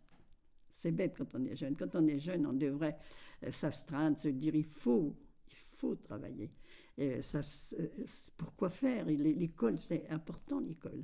[0.69, 1.75] C'est bête quand on est jeune.
[1.75, 2.97] Quand on est jeune, on devrait
[3.43, 5.15] euh, s'astreindre, se dire il faut,
[5.49, 6.49] il faut travailler.
[8.37, 9.05] Pourquoi faire?
[9.05, 11.03] L'école, c'est important, l'école.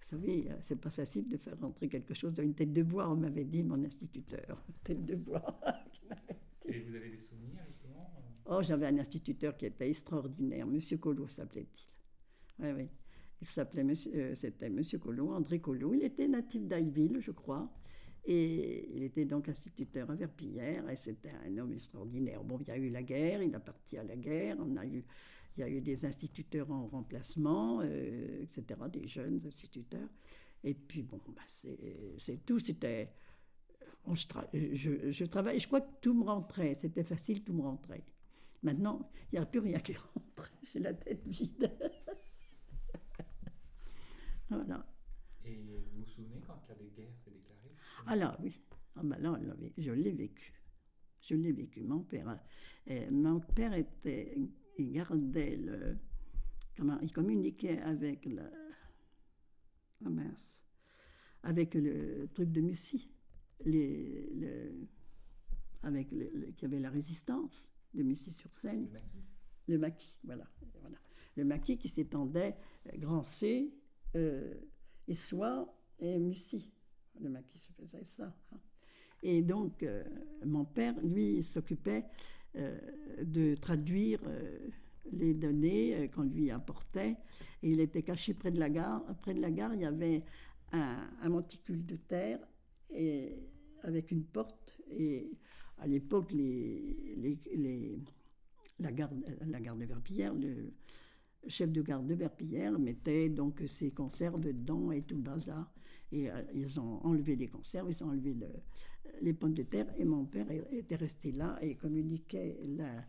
[0.00, 3.08] Vous savez, c'est pas facile de faire rentrer quelque chose dans une tête de bois,
[3.10, 4.64] on m'avait dit mon instituteur.
[4.84, 5.60] Tête de bois.
[6.66, 7.49] Et vous avez des souvenirs,
[8.52, 10.66] Oh, j'avais un instituteur qui était extraordinaire.
[10.66, 11.88] Monsieur Collot s'appelait-il.
[12.58, 12.88] Oui, oui.
[13.40, 15.94] Il s'appelait, euh, c'était Monsieur Collot, André Collot.
[15.94, 17.72] Il était natif d'Ailleville, je crois.
[18.24, 22.42] Et il était donc instituteur à Verpillière et c'était un homme extraordinaire.
[22.42, 25.04] Bon, il y a eu la guerre, il a parti à la guerre, il
[25.56, 30.08] y a eu des instituteurs en remplacement, euh, etc., des jeunes instituteurs.
[30.64, 33.12] Et puis, bon, bah, c'est tout, c'était...
[34.52, 38.02] Je, je, travaille, je crois que tout me rentrait, c'était facile, tout me rentrait.
[38.62, 41.72] Maintenant, il n'y a plus rien qui rentre, j'ai la tête vide.
[44.50, 44.86] voilà.
[45.44, 47.74] Et vous vous souvenez quand la guerre s'est déclarée
[48.06, 48.60] Ah là, oui.
[48.96, 49.38] Ah ben là,
[49.78, 50.52] je l'ai vécu.
[51.20, 51.82] Je l'ai vécu.
[51.82, 52.38] Mon père,
[52.90, 54.36] euh, mon père était,
[54.78, 55.96] il gardait le,
[56.76, 58.42] comment, il communiquait avec le,
[60.04, 60.62] oh mince,
[61.42, 63.10] avec le truc de Mussy,
[63.64, 64.88] les, le,
[65.82, 68.86] avec le, qui avait la résistance de Mussy-sur-Seine.
[68.86, 69.24] Le maquis.
[69.68, 70.44] Le maquis, voilà,
[70.80, 70.96] voilà.
[71.36, 73.72] Le maquis qui s'étendait, euh, grand C,
[74.16, 74.54] euh,
[75.06, 76.70] et soit et Mussy.
[77.20, 78.34] Le maquis se faisait ça.
[78.52, 78.58] Hein.
[79.22, 80.02] Et donc, euh,
[80.44, 82.04] mon père, lui, s'occupait
[82.56, 82.78] euh,
[83.22, 84.20] de traduire
[85.12, 87.16] les données qu'on lui apportait.
[87.62, 89.04] Et il était caché près de la gare.
[89.20, 90.22] Près de la gare, il y avait
[90.72, 92.38] un, monticule de terre
[92.90, 93.36] et,
[93.82, 94.74] avec une porte.
[94.90, 95.30] Et
[95.80, 96.32] à l'époque,
[98.78, 99.14] la, garde,
[99.78, 100.72] de Verpillière, le,
[101.48, 105.72] chef de garde de Verpillière mettait donc ses conserves dedans et tout le bazar.
[106.12, 108.48] Et euh, ils ont enlevé les conserves, ils ont enlevé le,
[109.22, 109.86] les pommes de terre.
[109.96, 113.00] Et mon père était resté là et communiquait euh,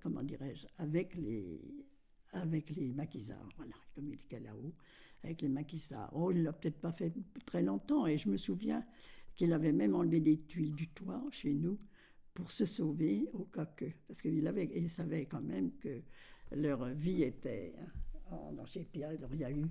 [0.00, 1.60] comment dirais-je, avec les,
[2.32, 3.48] avec les maquisards.
[3.56, 4.72] Voilà, il communiquait là-haut
[5.22, 6.10] avec les maquisards.
[6.14, 7.12] Oh, il l'a peut-être pas fait
[7.44, 8.06] très longtemps.
[8.06, 8.84] Et je me souviens
[9.34, 11.78] qu'il avait même enlevé des tuiles du toit chez nous
[12.38, 13.86] pour se sauver au cas que.
[14.06, 16.02] Parce qu'il avait, il savait quand même que
[16.52, 17.74] leur vie était
[18.30, 18.86] en danger.
[18.90, 19.66] Puis alors, il y a eu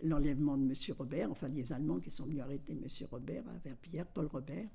[0.00, 0.96] l'enlèvement de M.
[0.96, 2.86] Robert, enfin les Allemands qui sont venus arrêter M.
[3.10, 4.68] Robert à Verpillière, Paul Robert,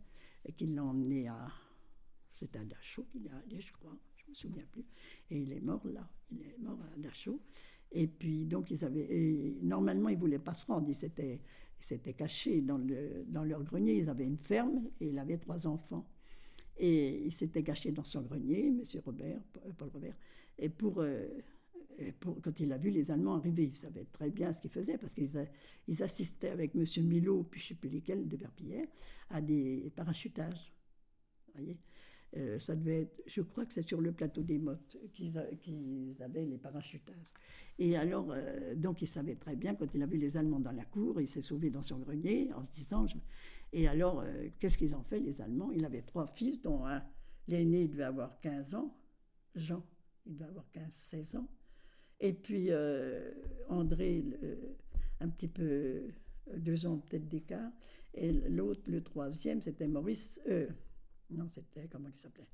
[0.46, 1.48] et qui l'ont emmené à.
[2.34, 4.90] C'était à Dachau qu'il est allé, je crois, je ne me souviens plus.
[5.30, 7.40] Et il est mort là, il est mort à Dachau.
[7.94, 9.56] Et puis, donc, ils avaient.
[9.62, 13.98] normalement, ils ne voulaient pas se rendre, ils s'étaient cachés dans, le, dans leur grenier.
[13.98, 16.06] Ils avaient une ferme et il avait trois enfants.
[16.80, 18.84] Et il s'était caché dans son grenier, M.
[19.06, 19.42] Robert,
[19.78, 20.16] Paul Robert.
[20.58, 21.28] Et pour, euh,
[22.42, 25.14] quand il a vu les Allemands arriver, il savait très bien ce qu'ils faisaient parce
[25.14, 25.30] qu'ils
[25.88, 26.86] ils assistaient avec M.
[27.06, 28.88] Milo, puis je ne sais plus lesquels, de Verpillière,
[29.30, 30.74] à des parachutages.
[31.54, 31.78] voyez?
[32.38, 35.36] Euh, ça devait être, je crois que c'est sur le plateau des Mottes qu'ils
[36.22, 37.34] avaient les parachutages.
[37.80, 40.72] Et alors, euh, donc il savait très bien, quand il a vu les Allemands dans
[40.72, 43.08] la cour, il s'est sauvé dans son grenier en se disant.
[43.72, 44.24] Et alors,
[44.59, 45.72] qu'est-ce qu'ils ont fait, les Allemands?
[45.72, 47.03] Il avait trois fils, dont un,
[47.47, 48.97] l'aîné devait avoir 15 ans,
[49.55, 49.84] Jean
[50.30, 51.47] il doit avoir 15-16 ans.
[52.20, 53.32] Et puis euh,
[53.70, 54.24] André,
[55.20, 56.07] un petit peu, euh,
[56.57, 57.72] deux ans peut-être d'écart.
[58.13, 60.41] Et l'autre, le troisième, c'était Maurice.
[60.47, 60.67] Euh,
[61.30, 62.47] non, c'était, comment il s'appelait?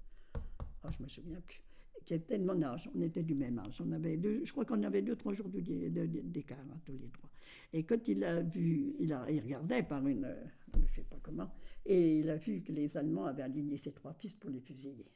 [0.83, 1.64] Oh, Je me souviens plus.
[2.05, 2.89] Qui était de mon âge.
[2.95, 3.81] On était du même âge.
[3.81, 7.29] On avait deux, je crois qu'on avait deux, trois jours d'écart, hein, tous les trois.
[7.73, 10.27] Et quand il a vu, il, a, il regardait par une,
[10.73, 11.49] je ne sais pas comment,
[11.85, 15.07] et il a vu que les Allemands avaient aligné ses trois fils pour les fusiller.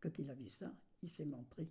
[0.00, 0.70] Quand il a vu ça,
[1.02, 1.66] il s'est montré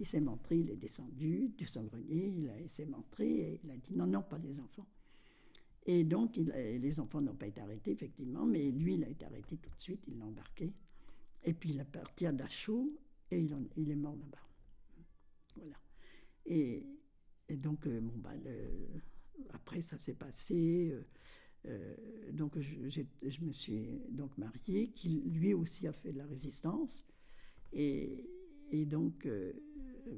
[0.00, 3.76] il s'est montré, il est descendu de son grenier, il, s'est montré et il a
[3.76, 4.86] dit non, non, pas les enfants.
[5.84, 9.56] Et donc, les enfants n'ont pas été arrêtés, effectivement, mais lui, il a été arrêté
[9.58, 10.72] tout de suite, il l'a embarqué.
[11.44, 12.90] Et puis, il est parti à Dachau
[13.30, 14.48] et il, est mort là-bas.
[15.56, 15.76] Voilà.
[16.46, 16.86] Et,
[17.50, 18.32] donc, euh, bon, bah,
[19.52, 20.90] après, ça s'est passé.
[20.92, 21.02] Euh,
[21.66, 27.04] euh, donc, je, me suis donc mariée, qui lui aussi a fait de la résistance.
[27.72, 28.26] Et,
[28.86, 29.28] donc,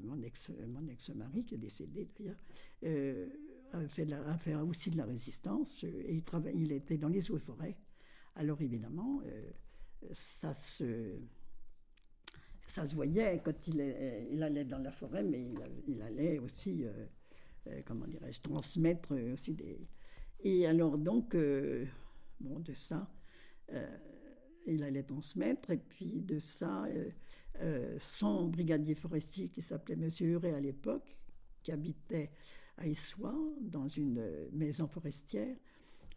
[0.02, 2.44] mon ex-mari, ex qui est décédé d'ailleurs,
[3.72, 7.30] a, fait a, fait aussi de la résistance et il, travaille, il était dans les
[7.30, 7.76] eaux et forêts.
[8.34, 9.22] Alors évidemment,
[10.12, 11.18] ça se
[12.72, 13.80] ça se voyait quand il,
[14.30, 15.52] il, allait dans la forêt, mais
[15.86, 16.84] il, allait aussi,
[17.84, 19.78] comment dirais-je, transmettre aussi des.
[20.40, 21.36] Et alors donc,
[22.40, 23.06] bon, de ça,
[24.66, 27.10] il allait transmettre, et puis de ça, euh,
[27.60, 31.16] euh, son brigadier forestier qui s'appelait Monsieur Huré à l'époque,
[31.62, 32.30] qui habitait
[32.78, 35.56] à Issois, dans une maison forestière,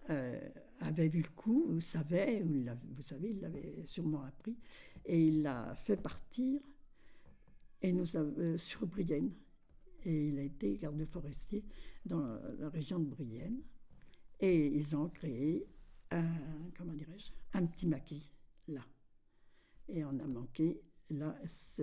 [0.10, 0.40] euh,
[0.80, 4.56] avait vu le coup, vous savez, vous savez, il l'avait sûrement appris,
[5.06, 6.60] et il l'a fait partir
[7.82, 8.06] et nous
[8.58, 9.32] sur Brienne.
[10.04, 11.64] Et il a été garde forestier
[12.06, 12.22] dans
[12.60, 13.62] la région de Brienne.
[14.40, 15.66] Et ils ont créé
[16.12, 16.26] un,
[16.78, 18.30] comment dirais-je, un petit maquis
[18.68, 18.82] là.
[19.90, 21.82] Et on a manqué, là, ce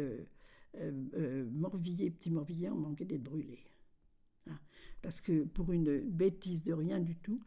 [0.76, 3.58] euh, euh, Morvilliers, petit Morvilliers, on manquait d'être brûlé.
[4.48, 4.58] Hein.
[5.00, 7.42] Parce que pour une bêtise de rien du tout,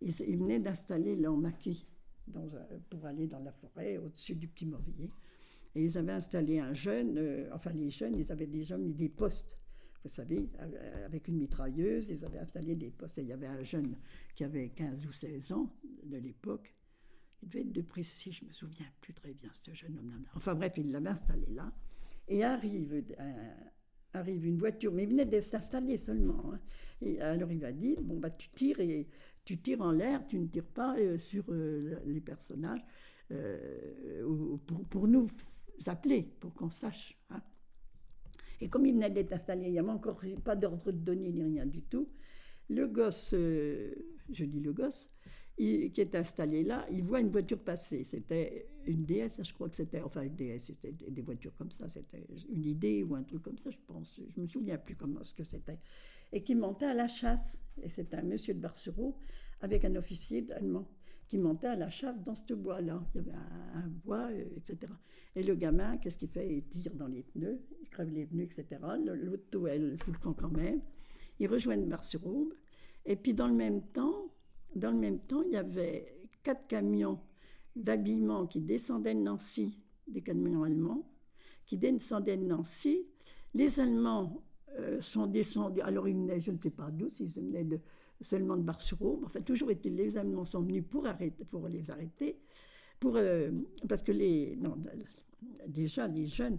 [0.00, 1.86] ils, venaient d'installer leur maquis
[2.30, 2.48] dans,
[2.88, 5.10] pour aller dans la forêt au-dessus du petit Morvilliers.
[5.74, 9.08] Et ils avaient installé un jeune, euh, enfin les jeunes, ils avaient déjà mis des
[9.08, 9.60] postes
[10.02, 10.48] vous savez,
[11.04, 13.18] avec une mitrailleuse, ils avaient installé des postes.
[13.18, 13.96] Et il y avait un jeune
[14.34, 15.70] qui avait 15 ou 16 ans
[16.04, 16.74] de l'époque,
[17.42, 20.16] il devait être de Précis, je me souviens plus très bien, ce jeune homme-là.
[20.34, 21.72] Enfin bref, il l'avait installé là.
[22.28, 23.54] Et arrive, euh,
[24.12, 26.52] arrive une voiture, mais il venait de s'installer seulement.
[26.52, 26.60] Hein.
[27.02, 29.06] Et alors il m'a dit, bon, bah, tu tires et
[29.44, 32.84] tu tires en l'air, tu ne tires pas euh, sur euh, les personnages
[34.66, 35.28] pour, pour, nous
[35.86, 37.16] appeler, pour qu'on sache.
[37.30, 37.40] Hein.
[38.60, 41.44] Et comme il venait d'être installé, il n'y avait encore pas d'ordre de donner ni
[41.44, 42.08] rien du tout.
[42.68, 45.10] Le gosse, je dis le gosse,
[45.60, 48.04] qui est installé là, il voit une voiture passer.
[48.04, 51.88] C'était une DS, je crois que c'était, enfin une DS, c'était des voitures comme ça,
[51.88, 54.20] c'était une idée ou un truc comme ça, je pense.
[54.34, 55.78] Je me souviens plus comment ce que c'était.
[56.32, 57.62] Et qui montait à la chasse.
[57.82, 59.16] Et c'était un monsieur de Barcereau
[59.60, 60.88] avec un officier allemand
[61.28, 63.00] qui montait à la chasse dans ce bois-là.
[63.14, 63.38] Il y avait
[63.74, 64.92] un, bois, euh, etc.
[65.36, 66.56] Et le gamin, qu'est-ce qu'il fait?
[66.56, 68.66] Il tire dans les pneus, il crève les pneus, etc.
[69.04, 70.80] L'auto, elle fout le camp quand même.
[71.38, 72.52] Il rejoint Bar-sur-Aube.
[73.06, 74.28] Et puis dans le même temps,
[74.74, 77.20] dans le même temps, il y avait quatre camions
[77.76, 79.78] d'habillement qui descendaient de Nancy,
[80.08, 81.08] des camions allemands,
[81.64, 83.06] qui descendaient de Nancy.
[83.54, 84.42] Les Allemands
[84.78, 87.80] euh, sont descendus, alors ils venaient, je ne sais pas d'où, s'ils venaient de,
[88.20, 89.24] seulement de Bar-sur-Aube.
[89.24, 92.38] Enfin, toujours été, les Allemands sont venus pour, arrêter, pour les arrêter,
[92.98, 93.50] pour, euh,
[93.88, 94.76] parce que les, non,
[95.66, 96.58] déjà les jeunes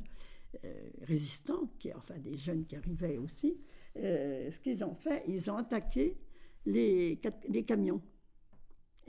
[0.65, 3.57] euh, résistants, qui, enfin des jeunes qui arrivaient aussi,
[3.95, 6.17] ce qu'ils ont fait, ils ont attaqué
[6.65, 8.01] les, les camions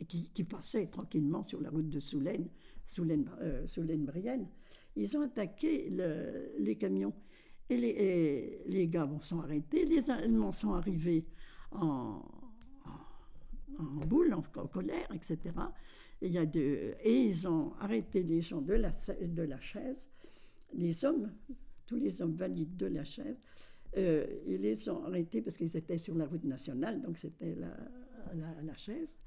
[0.06, 2.48] qui, passaient tranquillement sur la route de Soulaine,
[2.86, 3.66] Soulaine, euh,
[3.98, 4.46] Brienne.
[4.96, 5.90] Ils ont attaqué
[6.58, 7.14] les camions.
[7.72, 11.24] Et les, gars sont arrêtés, les Allemands sont arrivés
[11.70, 12.22] en,
[14.06, 15.38] boule, en, colère, etc.
[16.20, 18.90] Et, y a de, et ils ont arrêté les gens de la,
[19.22, 20.06] de la chaise,
[20.74, 21.32] les hommes,
[21.86, 23.40] tous les hommes valides de la chaise,
[23.96, 27.74] euh, ils les ont arrêtés parce qu'ils étaient sur la route nationale, donc c'était la,
[28.62, 29.18] la, chaise.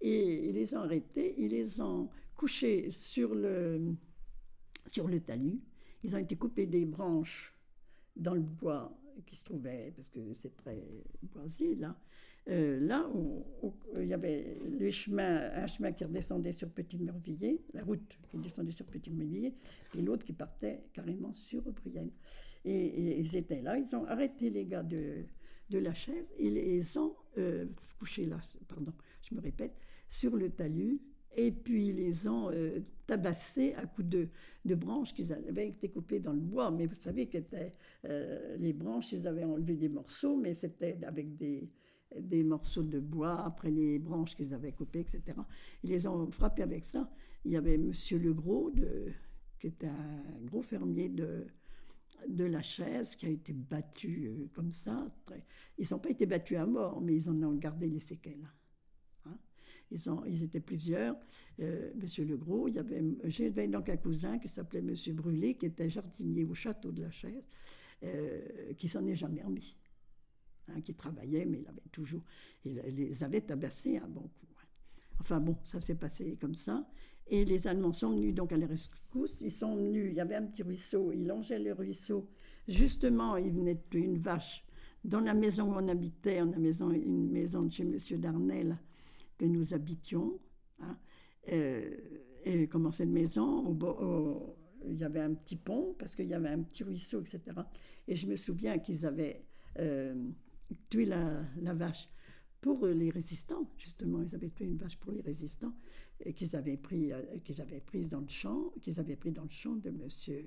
[0.00, 3.94] Et ils les ont arrêtés, ils les ont couchés sur le,
[4.92, 5.60] sur le talus.
[6.04, 7.57] Ils ont été coupés des branches
[8.18, 8.92] dans le bois
[9.26, 10.82] qui se trouvait, parce que c'est très
[11.22, 11.96] boisé là.
[12.48, 13.44] Euh, là où,
[13.98, 18.38] il y avait le chemin, un chemin qui redescendait sur Petit Mervilliers, la route qui
[18.38, 19.54] descendait sur Petit Mervilliers,
[19.94, 22.10] et l'autre qui partait carrément sur Brienne.
[22.64, 25.24] Et, ils étaient là, ils ont arrêté les gars de,
[25.68, 27.66] de la chaise et les ont euh,
[27.98, 29.76] couchés là, pardon, je me répète,
[30.08, 31.00] sur le talus.
[31.40, 36.18] Et puis ils les ont euh, tabassés à coups de, branches qui avaient été coupées
[36.18, 36.72] dans le bois.
[36.72, 37.38] Mais vous savez que
[38.06, 41.70] euh, les branches, ils avaient enlevé des morceaux, mais c'était avec des,
[42.42, 45.22] morceaux de bois après les branches qu'ils avaient coupées, etc.
[45.84, 47.08] Ils les ont frappés avec ça.
[47.44, 49.12] Il y avait Monsieur Legros, de,
[49.60, 51.46] qui était un gros fermier de,
[52.26, 54.96] de la chaise qui a été battu euh, comme ça.
[55.78, 58.50] Ils n'ont pas été battus à mort, mais ils en ont gardé les séquelles.
[59.90, 61.16] Ils étaient plusieurs.
[61.60, 65.66] Euh, Monsieur Legros, il y avait, j'avais donc un cousin qui s'appelait Monsieur Brûlé, qui
[65.66, 67.48] était jardinier au château de la chaise,
[68.02, 69.76] euh, qui s'en est jamais remis.
[70.68, 72.22] Hein, qui travaillait, mais il avait toujours,
[72.64, 74.46] il les avait tabassés un bon coup.
[74.60, 74.66] Hein.
[75.20, 76.86] Enfin bon, ça s'est passé comme ça.
[77.30, 79.38] Et les Allemands sont venus donc à la rescousse.
[79.40, 82.28] Ils sont venus, il y avait un petit ruisseau, ils longeaient le ruisseau.
[82.66, 84.64] Justement, ils venaient de une vache.
[85.04, 87.96] Dans la maison où on habitait, on a maison, une maison de chez M.
[88.20, 88.76] Darnel
[89.38, 90.38] que nous habitions.
[90.80, 90.98] Hein,
[91.52, 91.96] euh,
[92.44, 93.76] et comment cette maison,
[94.86, 97.40] il y avait un petit pont, parce qu'il y avait un petit ruisseau, etc.
[98.06, 99.44] Et je me souviens qu'ils avaient
[99.78, 100.14] euh,
[100.90, 102.10] tué la, vache
[102.60, 104.22] pour les résistants, justement.
[104.22, 105.74] Ils avaient tué une vache pour les résistants,
[106.20, 109.44] et qu'ils avaient, pris, euh, qu'ils avaient prise dans le champ, qu'ils avaient pris dans
[109.44, 110.44] le champ de monsieur,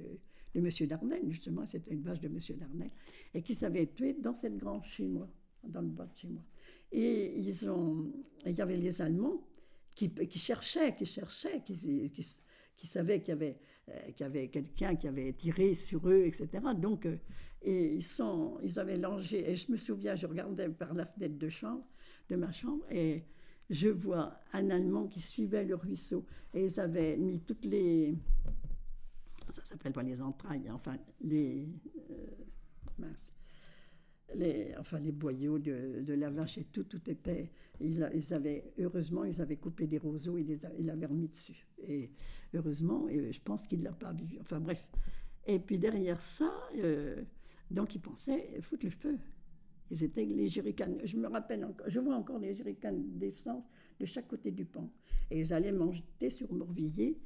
[0.54, 1.66] de monsieur Darnel, justement.
[1.66, 2.92] C'était une vache de monsieur Darnel.
[3.34, 5.08] Et qu'ils avaient tué dans cette grange chez
[5.64, 6.44] dans le bois de chez moi.
[6.92, 8.12] Et ils ont,
[8.46, 9.42] il y avait les Allemands
[9.96, 12.12] qui, cherchaient, qui cherchaient, qui,
[12.76, 16.50] qui savaient qu'il y avait, euh, y avait quelqu'un qui avait tiré sur eux, etc.
[16.76, 17.18] Donc, euh,
[17.64, 19.52] ils, sont, ils avaient langé.
[19.52, 21.86] Et je me souviens, je regardais par la fenêtre de, chambre,
[22.30, 23.24] de ma chambre et
[23.70, 26.26] je vois un Allemand qui suivait le ruisseau.
[26.54, 28.16] Et ils avaient mis toutes les.
[29.50, 31.68] Ça s'appelle pas les entrailles, enfin, les.
[32.10, 32.26] Euh,
[34.36, 37.52] les, enfin, les boyaux de, la vache et tout, tout était.
[37.80, 40.46] Ils, ils, avaient, heureusement, ils avaient coupé des roseaux et
[40.78, 41.68] ils l'avaient remis dessus.
[41.88, 42.12] Et
[42.54, 44.38] heureusement, et je pense qu'il ne l'a pas vu.
[44.40, 44.88] Enfin bref.
[45.48, 47.24] Et puis derrière ça, euh,
[47.72, 49.18] donc ils pensaient foutre le feu.
[49.90, 50.98] Ils étaient les jerrycans.
[51.04, 53.68] Je me rappelle encore, je vois encore les jerrycans d'essence
[54.00, 54.90] de chaque côté du pont.
[55.30, 57.18] Et ils allaient manger sur Morvilliers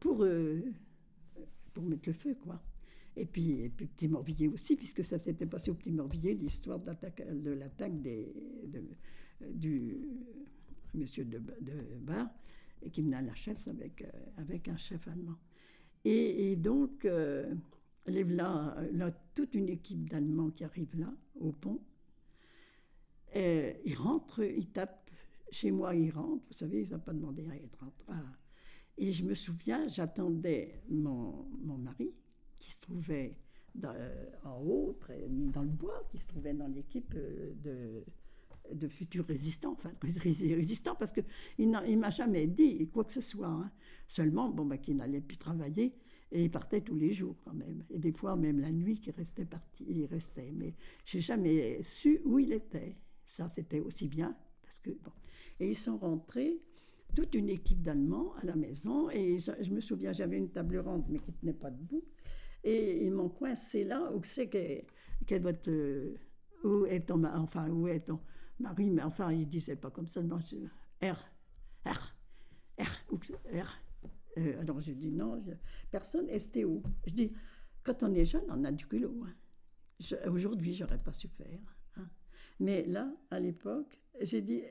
[0.00, 0.62] pour, euh,
[1.74, 2.60] pour mettre le feu, quoi.
[3.20, 6.86] Et puis, et Petit Morvilliers aussi, puisque ça s'était passé au Petit Morvilliers, l'histoire de
[7.50, 8.00] l'attaque
[9.42, 9.98] du
[10.94, 12.30] monsieur de, de Bar,
[12.90, 14.08] qui venait à la chasse avec, euh,
[14.38, 15.36] avec un chef allemand.
[16.06, 17.54] Et, donc, euh,
[18.06, 21.78] là, toute une équipe d'Allemands qui arrive là, au pont.
[23.34, 25.10] Et ils rentrent, ils tapent
[25.50, 26.46] chez moi, ils rentrent.
[26.48, 28.18] Vous savez, ils n'ont pas demandé à être rentrés.
[28.96, 31.46] Et je me souviens, j'attendais mon
[31.76, 32.14] mari,
[32.60, 33.34] qui se trouvait
[34.44, 34.98] en haut,
[35.52, 38.02] dans le bois, qui se trouvait dans l'équipe euh,
[38.72, 43.48] de, futurs résistants, enfin résistants, parce qu'il ne m'a jamais dit quoi que ce soit.
[43.48, 43.70] Hein.
[44.06, 45.94] Seulement, bon, bah, qu'il n'allait plus travailler,
[46.32, 47.84] et il partait tous les jours quand même.
[47.90, 50.52] Et des fois, même la nuit, qu'il restait parti, il restait.
[50.52, 52.96] Mais j'ai jamais su où il était.
[53.24, 55.12] Ça, c'était aussi bien, parce que, bon.
[55.58, 56.60] Et ils sont rentrés,
[57.14, 61.04] toute une équipe d'Allemands à la maison, et je me souviens, j'avais une table ronde,
[61.08, 62.02] mais qui ne tenait pas debout.
[62.62, 65.70] Et ils m'ont coincé là, où c'est que, votre.
[65.70, 66.16] Euh,
[66.64, 67.24] où est ton.
[67.24, 68.20] Enfin, où est ton
[68.58, 71.16] mari Mais enfin, il disait pas comme ça, R,
[71.86, 72.14] R,
[72.78, 73.04] R,
[73.52, 73.82] R.
[74.38, 75.42] Euh, alors j'ai dit non,
[75.90, 76.82] personne, STO.
[77.06, 77.32] Je dis,
[77.82, 79.24] quand on est jeune, on a du culot.
[79.24, 80.16] Hein.
[80.28, 81.58] Aujourd'hui, j'aurais pas su faire.
[81.96, 82.08] Hein.
[82.60, 84.62] Mais là, à l'époque, j'ai dit,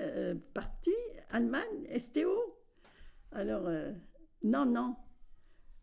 [0.00, 0.92] euh, parti,
[1.30, 2.58] Allemagne, STO.
[3.30, 3.68] Alors,
[4.42, 4.96] non, non,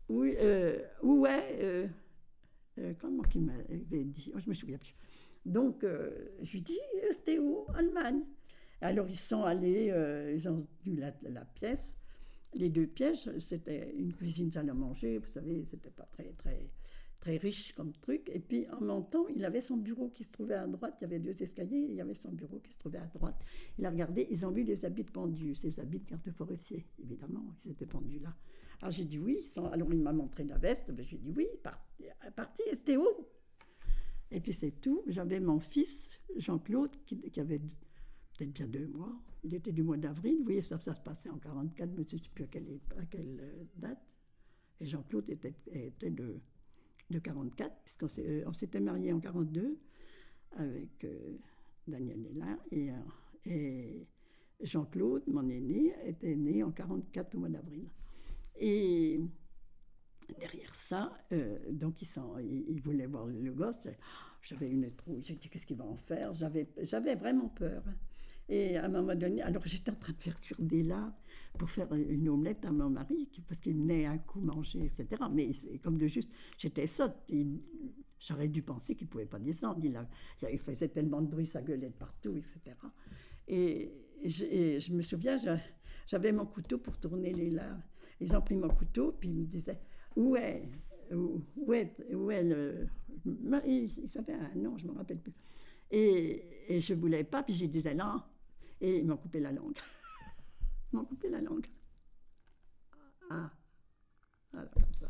[0.08, 1.88] oui, euh, ouais, euh,
[2.78, 4.94] euh, comment qu'il m'avait dit oh, Je me souviens plus.
[5.44, 6.78] Donc, euh, je lui dis,
[7.10, 8.22] c'était où Allemagne?
[8.80, 9.92] Alors, ils sont allés,
[10.34, 11.96] ils ont vu la, pièce.
[12.54, 16.70] Les deux pièces, c'était une cuisine salle à manger, vous savez, c'était pas très, très,
[17.20, 18.30] très riche comme truc.
[18.32, 20.96] Et puis, en montant, il avait son bureau qui se trouvait à droite.
[21.00, 23.42] Il y avait deux escaliers, il y avait son bureau qui se trouvait à droite.
[23.78, 27.44] Il a regardé, ils ont vu les habits pendus, ces habits de carte forestier, évidemment,
[27.64, 28.34] ils étaient pendus là.
[28.80, 29.42] Alors j'ai dit oui.
[29.72, 30.90] Alors il m'a montré la veste.
[30.90, 32.04] Ben, j'ai dit oui, parti,
[32.34, 33.06] parti c'était où?
[34.30, 35.02] Et puis c'est tout.
[35.06, 39.12] J'avais mon fils, Jean-Claude, qui, avait peut-être bien deux mois.
[39.44, 40.38] Il était du mois d'avril.
[40.38, 43.16] Vous voyez, ça, se passait en 44, mais je ne sais plus à quelle, à
[43.16, 44.02] euh, date.
[44.80, 45.54] Et Jean-Claude était,
[46.10, 46.40] de,
[47.10, 49.78] de 44, puisqu'on euh, s'était marié en 42
[50.52, 51.36] avec euh,
[51.86, 52.58] Daniel Hélin.
[52.72, 52.90] Et,
[53.46, 54.06] et
[54.60, 57.86] Jean-Claude, mon aîné, était né en 44 au mois d'avril.
[58.58, 59.20] Et
[60.38, 63.86] derrière ça, euh, donc ils, sont, ils, voulaient voir le gosse.
[64.42, 65.22] J'avais une trouille.
[65.22, 66.32] J'ai dit qu'est-ce qu'il va en faire?
[66.34, 67.82] J'avais, vraiment peur.
[68.48, 71.12] Et à un moment donné, alors j'étais en train de faire cuire des larmes
[71.58, 75.22] pour faire une omelette à mon mari, parce qu'il venait un coup manger, etc.
[75.32, 75.50] Mais
[75.82, 77.16] comme de juste, j'étais sotte.
[78.20, 79.80] J'aurais dû penser qu'il ne pouvait pas descendre.
[79.82, 79.98] Il,
[80.50, 82.76] il, faisait tellement de bruit, ça gueulait partout, etc.
[83.48, 83.92] Et,
[84.24, 85.36] je, me souviens,
[86.06, 87.82] j'avais mon couteau pour tourner les larmes.
[88.20, 89.80] Ils ont pris mon couteau, puis ils me disaient
[90.14, 90.68] Où est,
[91.12, 92.88] où, le.
[93.64, 95.34] Il, savait un nom, je ne me rappelle plus.
[95.90, 98.22] Et, et je ne voulais pas, puis je disais non.
[98.80, 99.76] Et ils m'ont coupé la langue.
[100.92, 101.66] ils m'ont coupé la langue.
[103.30, 103.50] Ah,
[104.52, 105.08] voilà, comme ça.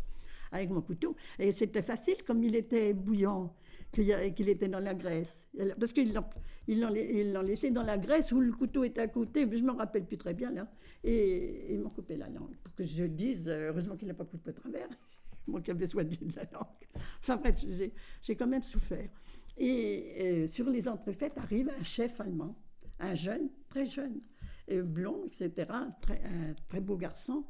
[0.52, 1.16] Avec mon couteau.
[1.38, 3.54] Et c'était facile, comme il était bouillant
[3.92, 5.42] qu'il était dans la graisse.
[5.78, 9.62] Parce qu'ils l'ont laissé dans la graisse où le couteau était à côté, mais je
[9.62, 10.70] ne me rappelle plus très bien là.
[11.04, 14.24] Et ils m'ont coupé la langue pour que je dise, euh, heureusement qu'il n'a pas
[14.24, 14.88] coupé au travers,
[15.46, 17.04] moi qui avais besoin de la langue.
[17.20, 17.64] Enfin bref,
[18.22, 19.10] j'ai quand même souffert.
[19.58, 22.58] Et, sur les entrefaites arrive un chef allemand,
[22.98, 24.20] un jeune, très jeune,
[24.68, 27.44] blond, etc., un très beau garçon.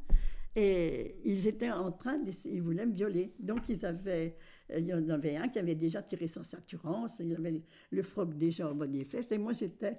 [0.59, 3.35] Et ils étaient en train, de, ils voulaient me violer.
[3.39, 4.37] Donc ils avaient,
[4.75, 8.35] il y en avait un qui avait déjà tiré son ceinturance, il avait le froc
[8.39, 9.99] déjà au bas des fesses, et moi j'étais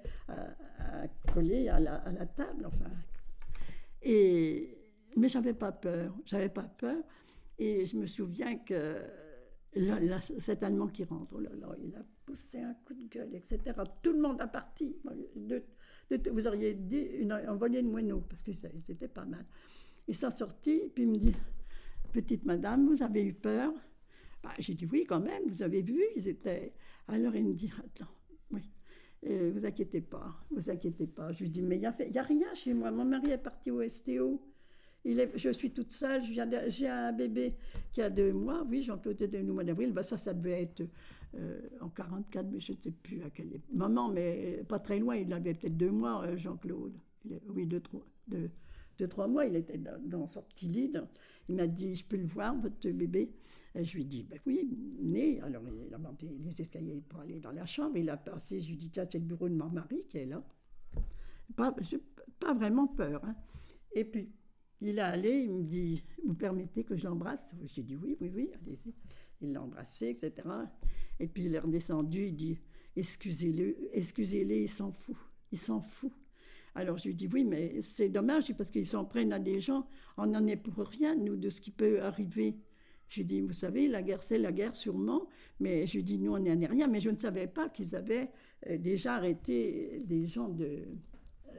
[1.31, 2.89] collée à la, table, enfin.
[4.01, 4.79] Et,
[5.15, 7.03] mais j'avais pas peur, j'avais pas peur.
[7.59, 8.97] Et je me souviens que
[10.39, 13.59] cet Allemand qui rentre, oh là là, il a poussé un coup de gueule, etc.
[14.01, 14.95] Tout le monde a parti.
[16.31, 18.51] Vous auriez dit une, envolée de moineaux, parce que
[18.85, 19.45] c'était pas mal.
[20.07, 21.33] Il s'est sorti, puis il me dit
[22.13, 23.73] Petite madame, vous avez eu peur?
[24.41, 26.73] Bah, J'ai dit Oui, quand même, vous avez vu, ils étaient.
[27.07, 28.11] Alors il me dit Attends,
[28.51, 28.61] oui,
[29.27, 31.31] euh, vous inquiétez pas, vous inquiétez pas.
[31.31, 33.87] Je lui dis Mais il n'y a, rien chez moi, mon mari est parti au
[33.87, 34.41] STO.
[35.03, 36.21] Il est, je suis toute seule,
[36.67, 37.55] j'ai un bébé
[37.91, 40.83] qui a deux mois, oui, Jean-Claude était au mois d'avril, bah ça, ça devait être
[41.35, 45.15] euh, en 44, mais je ne sais plus à quel moment, mais pas très loin,
[45.15, 46.93] il avait peut-être deux mois, euh, Jean-Claude.
[47.49, 48.05] Oui, deux trois,
[48.97, 50.91] deux, trois mois, il était dans, son petit lit.
[51.49, 53.31] il m'a dit, je peux le voir, votre bébé?
[53.75, 54.67] Je lui ai dit, ben oui,
[55.01, 55.39] né.
[55.41, 57.97] Alors, il a monté les escaliers pour aller dans la chambre.
[57.97, 60.17] Il a passé, je lui ai dit, tiens, c'est le bureau de mon mari qui
[60.17, 60.43] est là.
[61.55, 61.75] Pas,
[62.39, 63.23] pas vraiment peur.
[63.23, 63.35] Hein.
[63.93, 64.31] Et puis,
[64.81, 68.31] il est allé, il me dit, vous permettez que je l'embrasse J'ai dit, oui, oui,
[68.33, 68.93] oui, allez-y.
[69.41, 70.47] Il l'a embrassé, etc.
[71.19, 72.57] Et puis il est redescendu, il dit,
[72.95, 75.15] excusez-le, excusez-les, il s'en fout,
[75.51, 76.11] il s'en fout.
[76.77, 79.87] Alors je lui dis, oui, mais c'est dommage, parce qu'ils s'en prennent à des gens,
[80.15, 82.55] on n'en est pour rien, nous, de ce qui peut arriver.
[83.09, 85.27] Je lui dis, vous savez, la guerre, c'est la guerre sûrement,
[85.59, 87.95] mais je lui dis, nous, on n'en est rien, mais je ne savais pas qu'ils
[87.95, 88.29] avaient
[88.69, 90.83] euh, déjà arrêté des gens de,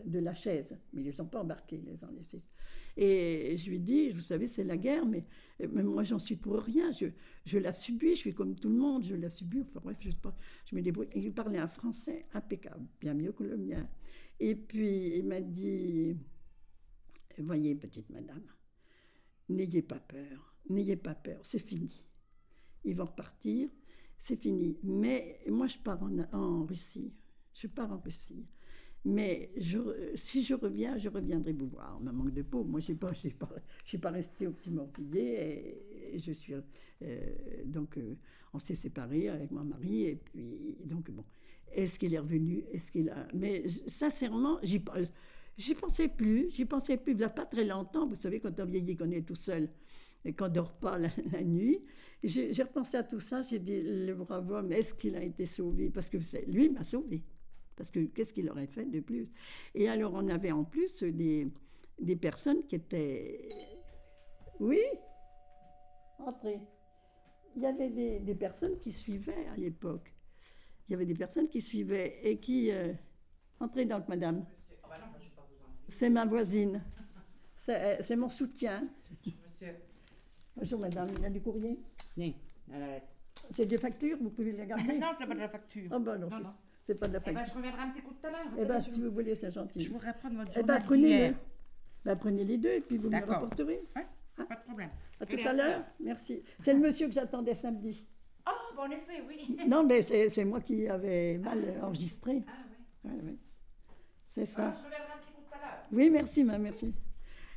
[0.05, 2.42] de la chaise, mais ils ne les ont pas embarqués, les laissés.
[2.96, 5.24] Et je lui dis, vous savez, c'est la guerre, mais,
[5.68, 6.90] moi, j'en suis pour rien.
[6.90, 9.61] Je, la subis, je suis comme tout le monde, je la subis.
[9.61, 10.11] Enfin bref, je,
[10.66, 11.09] je me débrouille.
[11.14, 13.88] il parlait un français impeccable, bien mieux que le mien.
[14.40, 16.16] Et puis, il m'a dit,
[17.38, 18.42] voyez, petite madame,
[19.49, 22.05] n'ayez pas peur, n'ayez pas peur, c'est fini.
[22.84, 23.68] Ils vont repartir,
[24.18, 24.78] c'est fini.
[24.82, 26.01] Mais moi, je pars
[26.32, 27.12] en Russie.
[27.55, 28.46] Je pars en Russie.
[29.05, 29.78] Mais je,
[30.16, 31.99] si je reviens, je reviendrai vous voir.
[32.01, 32.64] On manque de peau.
[32.64, 33.49] Moi, je ne pas, suis pas,
[34.03, 35.84] pas restée au petit Morvilliers.
[36.12, 36.55] Et, je suis.
[36.55, 37.20] Euh,
[37.64, 38.16] donc, euh,
[38.53, 40.05] on s'est séparés avec mon mari.
[40.05, 41.24] Et puis, donc, bon.
[41.72, 42.64] Est-ce qu'il est revenu?
[42.72, 43.28] Est-ce qu'il a.
[43.34, 44.82] Mais sincèrement, j'y,
[45.57, 46.51] j'y pensais plus.
[46.51, 47.12] J'y pensais plus.
[47.12, 48.07] Il n'y a pas très longtemps.
[48.07, 49.68] Vous savez, quand on vieillit, qu'on est tout seul
[50.24, 51.11] et qu'on ne dort pas la,
[51.44, 51.80] nuit.
[52.24, 53.42] J'ai, repensé à tout ça.
[53.42, 55.90] J'ai dit, le bravo homme, est-ce qu'il a été sauvé?
[55.90, 57.22] Parce que lui m'a sauvé.
[57.79, 59.31] Parce que qu'est-ce qu'il aurait fait de plus?
[59.76, 61.47] Et alors, on avait en plus des,
[62.01, 63.49] des personnes qui étaient.
[64.59, 64.81] Oui
[66.18, 66.61] Entrez.
[67.55, 70.12] Il y avait des, des, personnes qui suivaient à l'époque.
[70.89, 72.72] Il y avait des personnes qui suivaient et qui.
[72.72, 72.93] Euh...
[73.61, 74.45] Entrez donc, madame.
[75.89, 76.83] C'est ma voisine.
[77.57, 78.89] C'est mon soutien.
[79.24, 79.76] Monsieur.
[80.57, 81.09] Bonjour, madame.
[81.16, 81.81] Il y a du courrier?
[82.16, 82.35] Oui,
[83.51, 85.89] C'est des factures, vous pouvez les garder Non, c'est pas de la facture.
[85.93, 86.51] Ah ben non, non, non.
[86.89, 88.47] C'est pas de la Eh ben, je reviendrai un petit coup tout à l'heure.
[88.59, 89.78] Eh ben, si vous voulez, c'est gentil.
[89.82, 91.09] Je voudrais prendre votre Eh journal ben, prenez-les.
[91.28, 91.34] d'hier.
[92.03, 93.82] Ben, prenez les deux et puis vous me rapporterez.
[93.95, 94.07] Ouais,
[94.39, 94.89] Hein pas de problème.
[95.20, 95.84] À tout à l'heure.
[96.01, 96.43] Merci.
[96.61, 98.09] C'est le monsieur que j'attendais samedi.
[98.47, 99.59] Ah, bah, en effet, oui.
[99.68, 102.43] Non, mais c'est c'est moi qui avais mal enregistré.
[102.49, 102.53] Ah,
[103.05, 103.11] oui.
[103.11, 103.36] Ouais, ouais.
[104.28, 104.72] C'est ça.
[104.72, 105.84] je reviendrai un petit coup tout à l'heure.
[105.93, 106.95] Oui, merci, ma merci.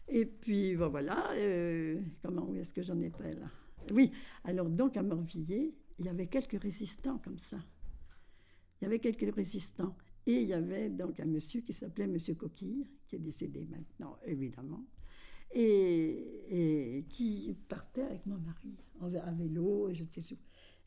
[0.09, 1.29] Et puis, ben, voilà.
[1.35, 3.45] euh, comment, où est-ce que j'en étais là?
[3.91, 4.11] Oui,
[4.43, 7.57] alors donc à Morvilliers, il y avait quelques résistants comme ça.
[8.81, 9.95] Il y avait quelques résistants.
[10.27, 14.17] Et il y avait donc un monsieur qui s'appelait Monsieur Coquille, qui est décédé maintenant,
[14.25, 14.85] évidemment,
[15.51, 20.37] et, qui partait avec mon mari à vélo, et je sais où.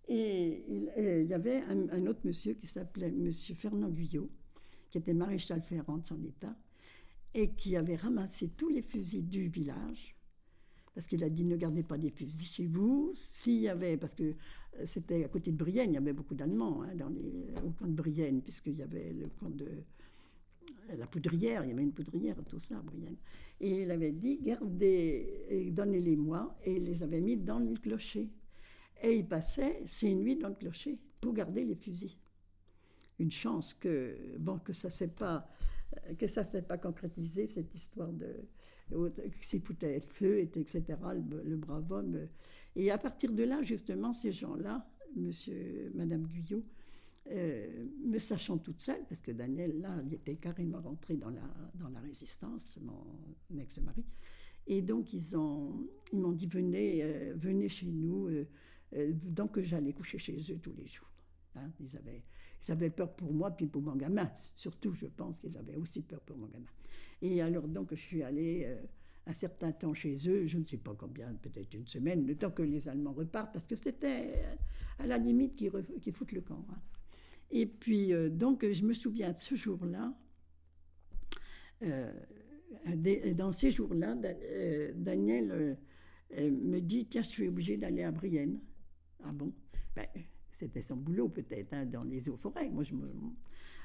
[0.07, 4.31] Et il, y avait un, un autre monsieur qui s'appelait Monsieur Fernand Guyot,
[4.89, 6.57] qui était maréchal ferrant de son état,
[7.33, 10.15] et qui avait ramassé tous les fusils du village,
[10.95, 13.13] parce qu'il a dit ne gardez pas des fusils chez vous.
[13.15, 16.35] S'il y avait, parce que euh, c'était à côté de Brienne, il y avait beaucoup
[16.35, 20.97] d'Allemands hein, dans les, au camp de Brienne, puisqu'il y avait le camp de euh,
[20.97, 23.17] la poudrière, il y avait une poudrière, tout ça à Brienne.
[23.61, 28.31] Et il avait dit gardez, donnez-les-moi, et il les avait mis dans le clocher.
[29.03, 32.17] Et il passait ses nuits dans le clocher pour garder les fusils.
[33.19, 35.49] Une chance que, bon, que ça ne s'est pas,
[36.11, 38.35] euh, s'est pas concrétisé, cette histoire de
[39.41, 40.83] s'il foutait le feu, et etc.,
[41.45, 42.29] le, brave homme.
[42.77, 46.65] Et à partir de là, justement, ces gens-là, monsieur, madame Guyot,
[47.31, 51.43] euh, me sachant toute seule, parce que Daniel, là, il était carrément rentré dans la,
[51.75, 54.05] dans la résistance, mon ex-mari,
[54.67, 59.93] et donc ils ont, ils m'ont dit venez, euh, venez chez nous, euh, donc j'allais
[59.93, 61.11] coucher chez eux tous les jours.
[61.57, 61.71] hein.
[61.81, 62.23] ils, avaient,
[62.67, 64.31] ils avaient peur pour moi, puis pour mon gamin.
[64.57, 66.67] Surtout, je pense qu'ils avaient aussi peur pour mon gamin.
[67.23, 68.77] Et alors, donc, je suis allée euh,
[69.27, 72.51] un certain temps chez eux, je ne sais pas combien, peut-être une semaine, le temps
[72.51, 74.35] que les Allemands repartent, parce que c'était
[74.99, 76.65] à la limite ref- qu'ils foutent le camp.
[76.71, 76.79] hein.
[77.51, 80.13] Et puis, euh, donc, je me souviens de ce jour-là,
[81.83, 82.13] euh,
[83.35, 85.75] dans ces jours-là, Da- euh, Daniel euh,
[86.39, 88.59] euh, me dit Tiens, je suis obligé d'aller à Brienne.
[89.23, 89.53] Ah bon?
[89.95, 90.07] Ben,
[90.55, 92.71] C'était son boulot, peut-être, hein, dans les eaux forêts.
[92.71, 93.09] Moi, je me...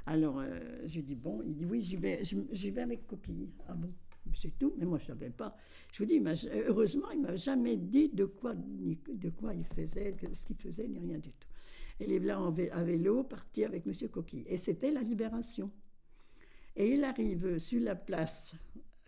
[0.05, 3.49] Alors, euh, je dis Bon, il dit Oui, j'y vais, j'y vais avec Coquille.
[3.67, 3.91] Ah bon
[4.33, 5.55] c'est tout, mais moi je ne savais pas.
[5.91, 6.21] Je vous dis,
[6.67, 10.87] heureusement, il ne m'a jamais dit de quoi, de quoi il faisait, ce qu'il faisait,
[10.87, 11.47] ni rien du tout.
[11.99, 13.93] Et les Blancs en à vélo partis avec M.
[14.09, 14.45] Coquille.
[14.47, 15.71] Et c'était la libération.
[16.75, 18.55] Et il arrive sur la place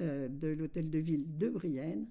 [0.01, 2.07] euh, de l'hôtel de ville de Brienne.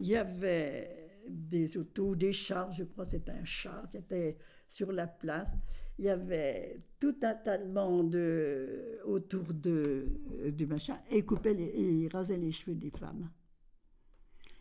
[0.00, 4.36] Il y avait des autos, des chars, je crois c'était un char qui était
[4.72, 5.54] sur la place.
[5.98, 10.06] Il y avait tout un tas de monde euh, autour de,
[10.40, 13.30] euh, du machin et il, les, rasait les cheveux des femmes.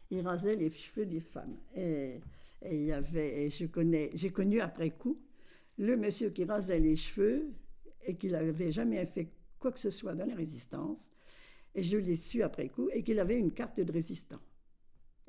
[0.09, 1.55] Il rasait les cheveux des femmes.
[1.74, 2.20] Et,
[2.62, 5.18] et il y avait, et je connais, j'ai connu après coup
[5.78, 7.53] le monsieur qui rasait les cheveux
[8.05, 11.09] et qui n'avait jamais fait quoi que ce soit dans la résistance.
[11.74, 14.41] Et je l'ai su après coup et qu'il avait une carte de résistant.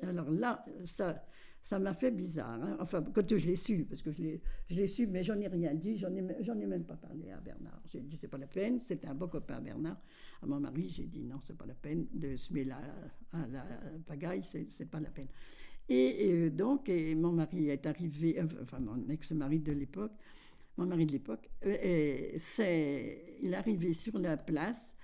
[0.01, 1.23] Alors là, ça,
[1.63, 2.61] ça m'a fait bizarre.
[2.61, 2.77] hein.
[2.79, 4.21] Enfin, quand je l'ai su, parce que je
[4.75, 7.81] l'ai, su, mais j'en ai rien dit, j'en ai, ai même pas parlé à Bernard.
[7.91, 9.97] J'ai dit, c'est pas la peine, c'était un bon copain Bernard.
[10.41, 13.47] À mon mari, j'ai dit, non, c'est pas la peine de se mêler à, à
[13.47, 13.65] la
[14.05, 15.27] pagaille, c'est, pas la peine.
[15.87, 20.11] Et, euh, donc, mon mari est arrivé, enfin, mon ex-mari de l'époque,
[20.77, 22.37] mon mari de l'époque, euh,
[23.41, 24.95] il est arrivé sur la place,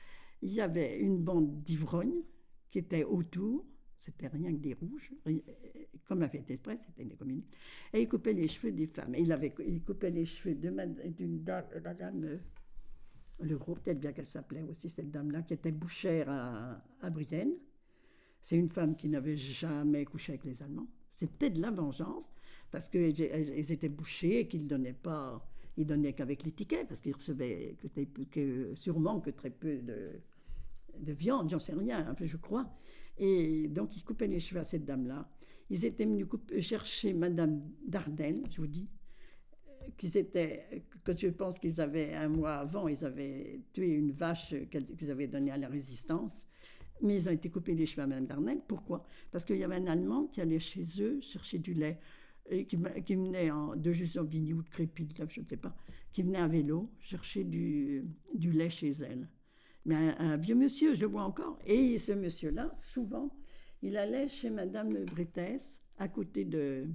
[0.41, 2.23] il y avait une bande d'ivrognes
[2.69, 3.65] qui était autour,
[3.99, 5.11] c'était rien que des rouges,
[6.07, 7.53] comme avait été exprès, c'était des communistes,
[7.93, 9.13] et il coupait les cheveux des femmes.
[9.17, 12.37] Il, avait, il coupait les cheveux d'une dame, la dame, euh,
[13.41, 17.53] le gros, peut-être bien qu'elle s'appelait aussi, cette dame-là, qui était bouchère à, Brienne.
[18.41, 20.87] C'est une femme qui n'avait jamais couché avec les Allemands.
[21.13, 22.29] C'était de la vengeance,
[22.71, 25.45] parce qu'ils ils étaient bouchés et qu'ils ne donnaient pas,
[25.77, 27.75] ils donnaient qu'avec les tickets, parce qu'ils recevaient
[28.31, 30.11] que- sûrement que très peu de,
[30.99, 32.69] de viande, j'en sais rien, enfin, je crois.
[33.19, 35.29] Et donc, ils coupaient les cheveux à cette dame-là.
[35.69, 38.87] Ils étaient venus couper- chercher Madame Dardenne, je vous dis,
[39.67, 44.11] euh, qu'ils étaient, que je pense qu'ils avaient, un mois avant, ils avaient tué une
[44.11, 46.47] vache qu'ils avaient donnée à la résistance.
[47.01, 48.61] Mais ils ont été coupés les cheveux à Madame Dardenne.
[48.67, 49.05] Pourquoi?
[49.31, 51.99] Parce qu'il y avait un Allemand qui allait chez eux chercher du lait,
[52.49, 55.75] et qui, qui venait en, de Jusovigny ou de Crépy, je ne sais pas,
[56.11, 59.27] qui venait à vélo chercher du lait chez elle.
[59.85, 61.57] Mais un, vieux monsieur, je le vois encore.
[61.65, 63.31] Et ce monsieur-là, souvent,
[63.81, 65.57] il allait chez Madame Bretès,
[65.97, 66.85] à côté de.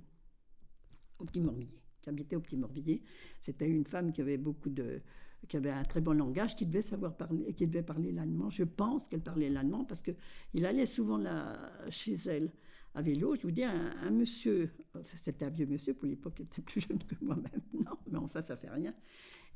[1.19, 3.03] au Petit Morbillier, qui habitait au Petit Morbillier.
[3.41, 5.01] C'était une femme qui avait beaucoup de.
[5.49, 8.51] qui avait un très bon langage, qui devait savoir parler, qui devait parler l'allemand.
[8.51, 12.53] Je pense qu'elle parlait l'allemand parce qu'il allait souvent là, chez elle
[12.95, 13.35] à vélo.
[13.35, 14.71] Je vous dis, un, monsieur,
[15.05, 17.37] c'était un vieux monsieur pour l'époque, il était plus jeune que moi
[17.73, 18.95] maintenant, mais enfin, ça fait rien.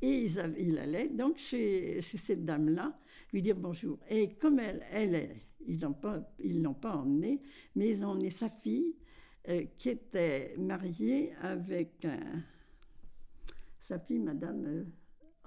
[0.01, 2.97] Et ils il allait donc chez, chez cette dame-là
[3.33, 3.99] lui dire bonjour.
[4.09, 7.43] Et comme elle, elle est- ils n'ont pas, ils l'ont pas emmenée,
[7.75, 8.97] mais ils ont emmené sa fille
[9.49, 12.43] euh, qui était mariée avec un-
[13.81, 14.65] sa fille, Madame.
[14.67, 14.85] euh,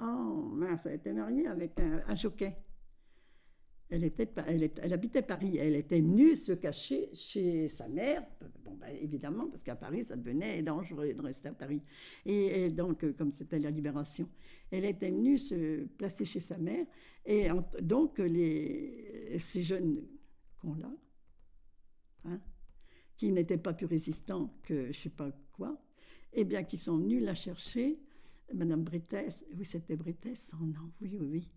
[0.02, 2.56] oh mince, elle était mariée avec un, un jockey.
[3.92, 5.58] Elle, habitait Paris.
[5.58, 8.26] Elle était venue se cacher chez sa mère.
[8.80, 11.82] Ben, évidemment, parce qu'à Paris, ça devenait dangereux de rester à Paris.
[12.26, 14.30] Et, donc, euh, comme c'était la libération,
[14.72, 16.86] elle était venue se placer chez sa mère.
[17.26, 17.50] Et
[17.82, 20.02] donc, les, ces jeunes
[20.60, 20.92] cons-là,
[22.26, 22.40] hein,
[23.18, 25.82] qui n'étaient pas plus résistants que je ne sais pas quoi,
[26.32, 28.00] eh bien, qui sont venus la chercher.
[28.54, 31.52] Madame Bretès, oui, c'était Bretès, son nom, oui, oui, oui.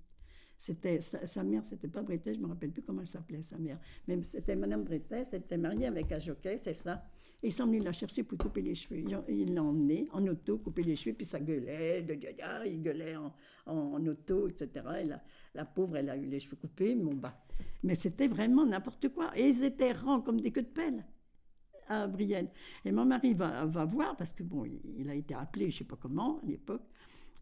[0.67, 3.59] C'était sa, sa mère, c'était pas Bretès, je me rappelle plus comment elle s'appelait sa
[3.59, 7.05] mère, mais c'était Madame Bretès, elle était mariée avec un jockey, c'est ça.
[7.43, 8.99] Et ils sont venus la chercher pour couper les cheveux.
[9.01, 12.15] Ils ont- Ils l'ont emmenée en auto, couper les cheveux, puis ça gueulait, de,
[12.67, 13.31] il gueulait en,
[13.67, 14.87] en auto, etc.
[15.03, 15.23] Et la,
[15.55, 17.37] la pauvre, elle a eu les cheveux coupés, bon bah.
[17.83, 19.37] Mais c'était vraiment n'importe quoi.
[19.37, 21.05] Et ils étaient rangs comme des queues de pelle
[21.89, 22.49] à Brienne.
[22.87, 25.85] Et mon mari va, va voir, parce que bon, il a été appelé, je sais
[25.85, 26.87] pas comment, à l'époque.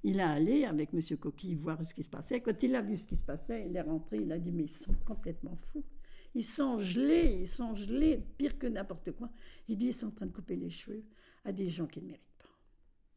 [0.05, 1.01] Il a allé avec M.
[1.17, 2.41] Coquille voir ce qui se passait.
[2.41, 4.65] Quand il a vu ce qui se passait, il est rentré, il a dit, mais
[4.65, 5.85] ils sont complètement fous.
[6.35, 9.31] Ils sont gelés, ils sont gelés, pire que n'importe quoi.
[9.69, 11.05] Il dit, ils sont en train de couper les cheveux
[11.45, 12.49] à des gens qui ne méritent pas.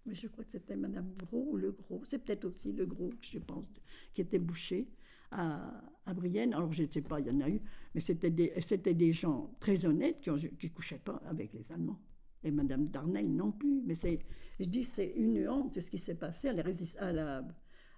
[0.05, 2.03] Mais je crois que c'était Madame Gros ou le Gros.
[2.03, 3.71] C'est peut-être aussi le Gros, je pense,
[4.13, 4.87] qui était bouché
[5.31, 5.81] à,
[6.13, 6.53] Brienne.
[6.53, 7.61] Alors, je ne sais pas, il y en a eu,
[7.95, 11.99] mais c'était des, c'était des gens très honnêtes qui ne couchaient pas avec les Allemands.
[12.45, 13.81] Et Madame Darnel non plus.
[13.85, 14.19] Mais c'est,
[14.59, 16.63] je dis, c'est une honte ce qui s'est passé à la,
[16.99, 17.47] à la,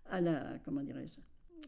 [0.05, 1.19] à la comment dirais-je,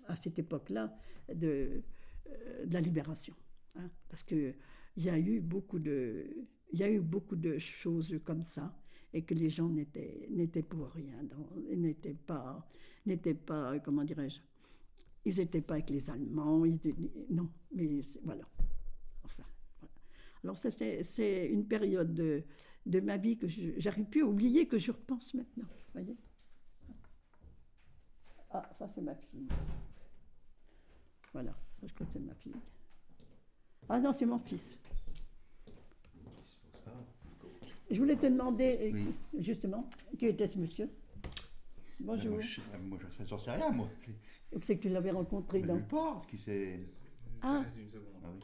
[0.07, 0.95] à cette époque-là
[1.33, 1.83] de,
[2.27, 3.35] euh, la libération.
[3.75, 4.53] hein, parce que
[4.97, 6.25] il y a eu beaucoup de,
[6.71, 8.73] il y a eu beaucoup de choses comme ça
[9.13, 11.21] et que les gens n'étaient n'étaient pour rien,
[11.75, 12.67] n'étaient pas,
[13.05, 14.39] n'étaient pas, comment dirais-je,
[15.25, 16.79] ils n'étaient pas avec les Allemands, ils
[17.29, 18.47] non, mais voilà.
[19.23, 19.43] Enfin,
[19.79, 19.93] voilà.
[20.43, 22.43] Alors c'est une période de,
[22.85, 26.17] de ma vie que j'arrive plus à oublier que je repense maintenant, voyez.
[28.51, 29.47] Ah, ça c'est ma fille.
[31.33, 32.55] Voilà, ça je crois que c'est ma fille.
[33.87, 34.77] Ah non, c'est mon fils.
[37.91, 39.07] Je voulais te demander, Oui.
[39.35, 40.89] euh, justement, qui était ce monsieur?
[41.99, 42.33] Bonjour.
[42.33, 43.89] Moi, je, moi, je j'en sais rien, moi.
[44.61, 45.79] C'est que tu l'avais rencontré dans...
[45.79, 46.79] part, ce qui c'est.
[47.41, 47.63] Ah.
[47.77, 48.05] Une seconde.
[48.23, 48.39] Ah oui.